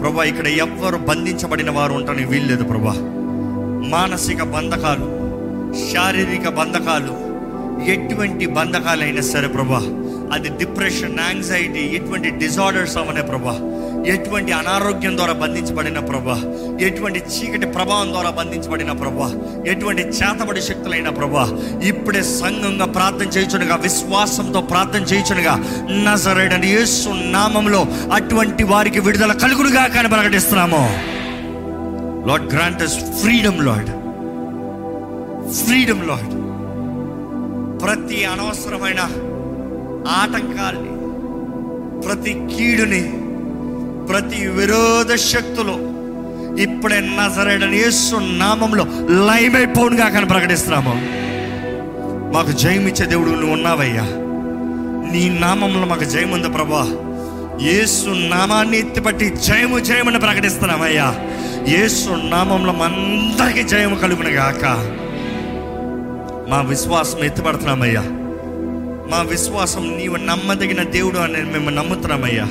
ప్రభా 0.00 0.24
ఇక్కడ 0.24 0.46
ఎవ్వరు 0.46 0.96
బంధించబడిన 0.96 1.70
వారు 1.70 1.92
ఉంటారని 1.92 2.24
వీల్లేదు 2.24 2.64
ప్రభా. 2.64 2.92
మానసిక 3.88 4.42
బంధకాలు 4.42 5.26
శారీరక 5.92 6.48
బంధకాలు 6.48 7.25
ఎటువంటి 7.84 8.46
బంధకాలైనా 8.46 9.22
సరే 9.22 9.48
ప్రభా 9.48 9.82
అది 10.32 10.48
డిప్రెషన్ 10.48 11.18
యాంగ్జైటీ 11.20 11.80
ఎటువంటి 11.80 12.30
డిజార్డర్స్ 12.30 12.96
అవనే 12.96 13.22
ప్రభా 13.22 13.54
ఎటువంటి 14.14 14.52
అనారోగ్యం 14.52 15.16
ద్వారా 15.16 15.32
బంధించబడిన 15.32 15.98
ప్రభా 15.98 16.36
ఎటువంటి 16.80 17.18
చీకటి 17.18 17.66
ప్రభావం 17.66 18.12
ద్వారా 18.12 18.30
బంధించబడిన 18.30 18.92
ప్రభా 18.92 19.28
ఎటువంటి 19.64 20.02
చేతబడి 20.02 20.60
శక్తులైన 20.60 21.08
ప్రభా 21.08 21.44
ఇప్పుడే 21.82 22.22
సంఘంగా 22.22 22.84
ప్రార్థన 22.84 23.28
చేయుచునుగా 23.36 23.76
విశ్వాసంతో 23.76 24.60
ప్రార్థన 24.60 25.02
చేయుచునుగా 25.02 25.54
నజరేడని 26.06 26.66
యేసు 26.66 27.08
నామంలో 27.08 27.86
అటువంటి 28.12 28.62
వారికి 28.64 29.00
విడుదల 29.00 29.32
కలుగునుగా 29.32 29.88
కానీ 29.88 30.08
ప్రకటిస్తున్నాము. 30.08 30.82
Lord 32.28 32.54
grant 32.54 32.84
freedom 33.22 33.66
Lord 33.66 33.92
freedom 35.60 36.08
Lord 36.08 36.45
ప్రతి 37.82 38.24
అనవసరమైన 38.24 39.00
ఆటంకాల్ని 40.08 40.96
ప్రతి 42.02 42.32
కీడుని 42.32 43.02
ప్రతి 44.06 44.46
విరోధ 44.46 45.14
శక్తులు 45.14 45.96
ఇప్పుడే 46.62 47.00
నజరేడని 47.00 47.76
యేసు 47.76 48.16
నామంలో 48.16 48.84
లైమైపోనుగా 49.26 50.08
కానీ 50.08 50.26
ప్రకటిస్తున్నాము. 50.26 50.92
మాకు 52.34 52.52
జయమిచ్చే 52.52 53.06
దేవుడు 53.06 53.30
నువ్వు 53.30 53.52
ఉన్నావయ్యా. 53.52 54.02
నీ 55.12 55.38
నామంలో 55.38 55.86
మాకు 55.86 56.04
జయముంది 56.04 56.48
ప్రభా. 56.48 56.96
యేసు 57.62 58.08
నామాన్ని 58.08 58.78
ఎత్తిపట్టి 58.78 59.30
జయము 59.30 59.78
జయమని 59.78 60.18
ప్రకటిస్తున్నామయ్యా. 60.18 61.14
యేసు 61.68 62.10
నామంలో 62.10 62.72
అందరికీ 62.72 63.62
జయము 63.62 63.94
కలుగునగాక. 63.94 64.64
గాక 64.64 65.05
మా 66.48 66.60
విశ్వాసం 66.60 67.18
ఎత్తిపడుతున్నామయ్యా. 67.18 68.00
మా 69.10 69.22
విశ్వాసం 69.22 69.96
నీవు 69.96 70.16
నమ్మదగిన 70.16 70.82
దేవుడు 70.82 71.18
అని 71.18 71.42
మేము 71.42 71.70
నమ్ముతున్నామయ్యా. 71.70 72.44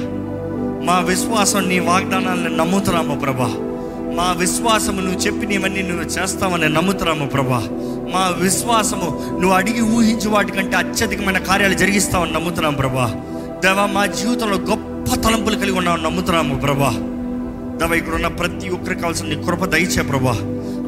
మా 0.86 1.00
విశ్వాసం 1.00 1.70
నీ 1.70 1.80
వాగ్దానాలను 1.80 2.56
నమ్ముతున్నాము 2.56 3.20
ప్రభా. 3.20 3.48
మా 4.16 4.36
విశ్వాసము 4.38 5.02
నువ్వు 5.02 5.20
చెప్పినవన్నీ 5.20 5.82
నువ్వు 5.82 6.04
చేస్తావని 6.04 6.70
నమ్ముతున్నాము 6.70 7.26
ప్రభా. 7.26 7.60
మా 8.14 8.36
విశ్వాసము 8.42 9.30
నువ్వు 9.32 9.52
అడిగి 9.52 9.82
ఊహించు 9.82 10.30
వాటికంటే 10.30 10.76
అత్యధికమైన 10.76 11.38
కార్యాలు 11.38 11.74
జరిగిస్తావని 11.74 12.32
నమ్ముతున్నాం 12.32 12.74
ప్రభా. 12.74 13.16
దేవా 13.64 13.86
మా 13.86 14.06
జీవితంలో 14.06 14.58
గొప్ప 14.58 15.16
తలంపులు 15.16 15.56
కలిగి 15.56 15.78
ఉన్నామని 15.78 16.04
నమ్ముతున్నాము 16.04 16.56
ప్రభా. 16.56 16.92
దేవ 17.78 17.94
ఇక్కడ 17.94 18.14
ఉన్న 18.14 18.28
ప్రతి 18.28 18.70
ఒక్కరికి 18.70 19.02
కావాల్సిన 19.02 19.28
నీ 19.28 19.44
కృప 19.44 19.66
దయచే 19.66 20.02
ప్రభా. 20.02 20.32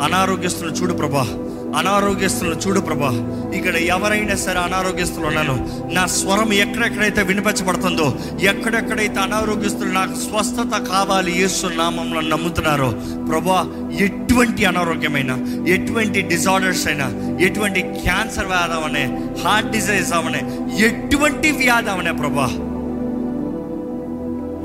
అనారోగ్యస్తులు 0.04 0.70
చూడు 0.70 0.94
ప్రభా. 0.94 1.28
అనారోగ్యస్తులను 1.76 2.56
చూడు 2.56 2.80
ప్రభా. 2.80 3.10
ఇక్కడ 3.56 3.76
ఎవరైనా 3.76 4.36
సరే 4.36 4.60
అనారోగ్యస్తులు 4.60 5.26
ఉన్నాను. 5.26 5.56
నా 5.94 6.06
స్వరం 6.06 6.54
ఎక్కడెక్కడైతే 6.54 7.22
వినిపించబడుతుందో 7.24 8.08
ఎక్కడెక్కడైతే 8.42 9.20
అనారోగ్యస్తులు 9.20 9.92
నాకు 9.92 10.16
స్వస్థత 10.16 10.74
కావాలి 10.92 11.32
యేసు 11.42 11.68
నామంలో 11.68 12.22
నమ్ముతున్నారో 12.22 12.90
ప్రభా 13.30 13.60
ఎటువంటి 14.00 14.66
అనారోగ్యమైన 14.66 15.32
ఎటువంటి 15.68 16.22
డిజార్డర్స్ 16.22 16.88
అయినా 16.88 17.08
ఎటువంటి 17.40 17.82
క్యాన్సర్ 17.82 18.46
వ్యాధి 18.46 18.74
అవనే 18.74 19.06
హార్ట్ 19.44 19.72
డిజైజ్ 19.72 20.14
అవనే 20.14 20.42
ఎటువంటి 20.80 21.52
వ్యాధి 21.52 21.90
అవనే 21.90 22.12
ప్రభా 22.12 22.50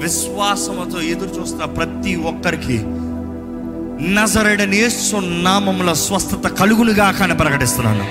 విశ్వాసంతో 0.03 1.01
ఎదురు 1.01 1.41
చూస్తున్న 1.41 1.65
ప్రతి 1.65 2.17
ఒక్కరికి 2.17 2.79
నజరడని 4.03 4.77
యేసు 4.77 5.17
నామముల 5.17 5.93
స్వస్థత 5.93 6.47
కలుగునుగా 6.47 7.13
కానీ 7.13 7.35
ప్రకటిస్తున్నాను 7.35 8.05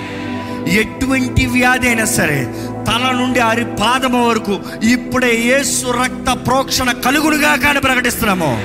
ఎటువంటి 0.80 1.46
వ్యాధి 1.46 1.88
అయినా 1.88 2.04
సరే 2.04 2.38
తల 2.86 3.10
నుండి 3.10 3.40
అరి 3.40 3.64
పాదము 3.64 4.28
వరకు 4.28 4.60
ఇప్పుడే 4.82 5.34
యేసు 5.34 5.86
రక్త 5.90 6.30
ప్రోక్షణ 6.46 6.90
కలుగునుగా 6.92 7.56
కానీ 7.56 7.80
ప్రకటిస్తున్నాము 7.80 8.58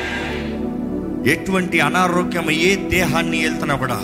ఎటువంటి 1.30 1.82
అనారోగ్యం 1.82 2.52
ఏ 2.52 2.76
దేహాన్ని 2.76 3.44
వెళ్తున్నా 3.44 3.76
కూడా 3.76 4.00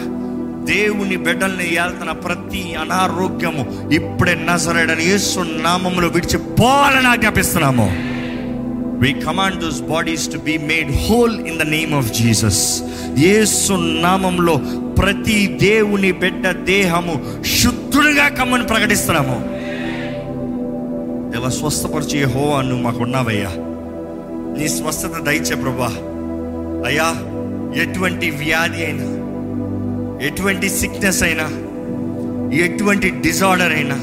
దేవుని 0.65 1.15
బిడ్డల్ని 1.17 1.75
ఏళ్తున్న 1.75 2.11
ప్రతి 2.11 2.75
అనారోగ్యము 2.75 3.93
ఇప్పుడే 3.93 4.35
నజరడని 4.35 5.03
యేసు 5.03 5.39
నామములో 5.39 6.07
విడిచిపోవాలని 6.07 7.07
ఆజ్ఞాపిస్తున్నాము. 7.07 8.12
We 9.01 9.11
command 9.23 9.59
those 9.61 9.81
bodies 9.89 10.25
to 10.29 10.39
be 10.45 10.55
made 10.69 10.91
whole 11.05 11.35
in 11.47 11.57
the 11.57 11.65
name 11.69 11.93
of 11.93 12.09
Jesus 12.13 12.61
యేసు 13.19 13.73
నామంలో 14.01 14.55
ప్రతి 14.99 15.39
దేవుని 15.61 16.11
బిడ్డ 16.21 16.47
దేహము 16.69 17.15
శుద్ధుడిగా 17.55 18.27
కమ్మని 18.37 18.67
ప్రకటిస్తున్నాము 18.67 19.37
దేవ 21.33 21.49
స్వస్థపరిచి 21.51 22.19
హోవా 22.33 22.57
నువ్వు 22.61 22.83
మాకు 22.83 23.01
ఉన్నావయ్యా 23.03 23.51
నీ 24.57 24.67
స్వస్థత 24.69 25.17
దయచే 25.25 25.55
ప్రభా 25.55 25.91
అయ్యా 26.87 27.07
ఎటువంటి 27.83 28.27
వ్యాధి 28.41 28.81
అయినా 28.85 29.07
ఎటువంటి 30.27 30.67
సిక్నెస్ 30.79 31.21
అయినా 31.23 31.47
ఎటువంటి 32.59 33.07
డిజార్డర్ 33.23 33.73
అయినా 33.73 33.97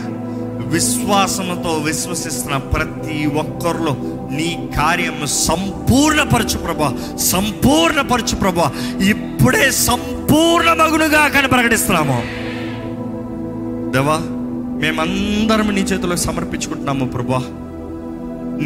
విశ్వాసంతో 0.73 1.73
విశ్వసిస్తున్న 1.85 2.57
ప్రతి 2.73 3.19
ఒక్కరిలో 3.37 3.95
నీ 4.31 4.69
కార్యము 4.77 5.27
సంపూర్ణపరచు 5.27 6.59
ప్రభా. 6.59 7.17
సంపూర్ణపరచు 7.17 8.37
ప్రభా. 8.37 8.73
ఇప్పుడే 9.05 9.71
సంపూర్ణ 9.71 10.73
మగునుగా 10.73 11.29
కానీ 11.29 11.47
ప్రకటిస్తున్నాము. 11.47 12.23
దేవా 13.93 14.19
మేమందరం 14.81 15.75
నీ 15.75 15.81
చేతిలో 15.81 16.17
సమర్పించుకుంటున్నాము 16.17 17.05
ప్రభా. 17.05 17.39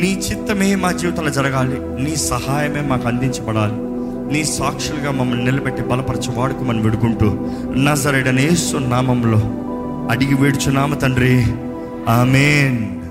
నీ 0.00 0.12
చిత్తమే 0.12 0.74
మా 0.74 0.92
జీవితంలో 0.92 1.30
జరగాలి. 1.30 2.04
నీ 2.04 2.16
సహాయమే 2.16 2.80
మాకు 2.80 3.08
అందించబడాలి. 3.08 3.72
నీ 4.32 4.44
సాక్షులుగా 4.44 5.10
మమ్మల్ని 5.10 5.44
నిలబెట్టి 5.44 5.82
బలపరచు 5.82 6.32
వాడుకోమని 6.32 6.80
విడుకుంటూ 6.80 7.26
నజరడనేసు 7.76 8.76
నామంలో 8.76 9.40
అడిగి 10.10 10.34
వేడుచున్నాము 10.34 10.94
తండ్రి. 10.94 11.46
ఆమెన్. 12.08 13.03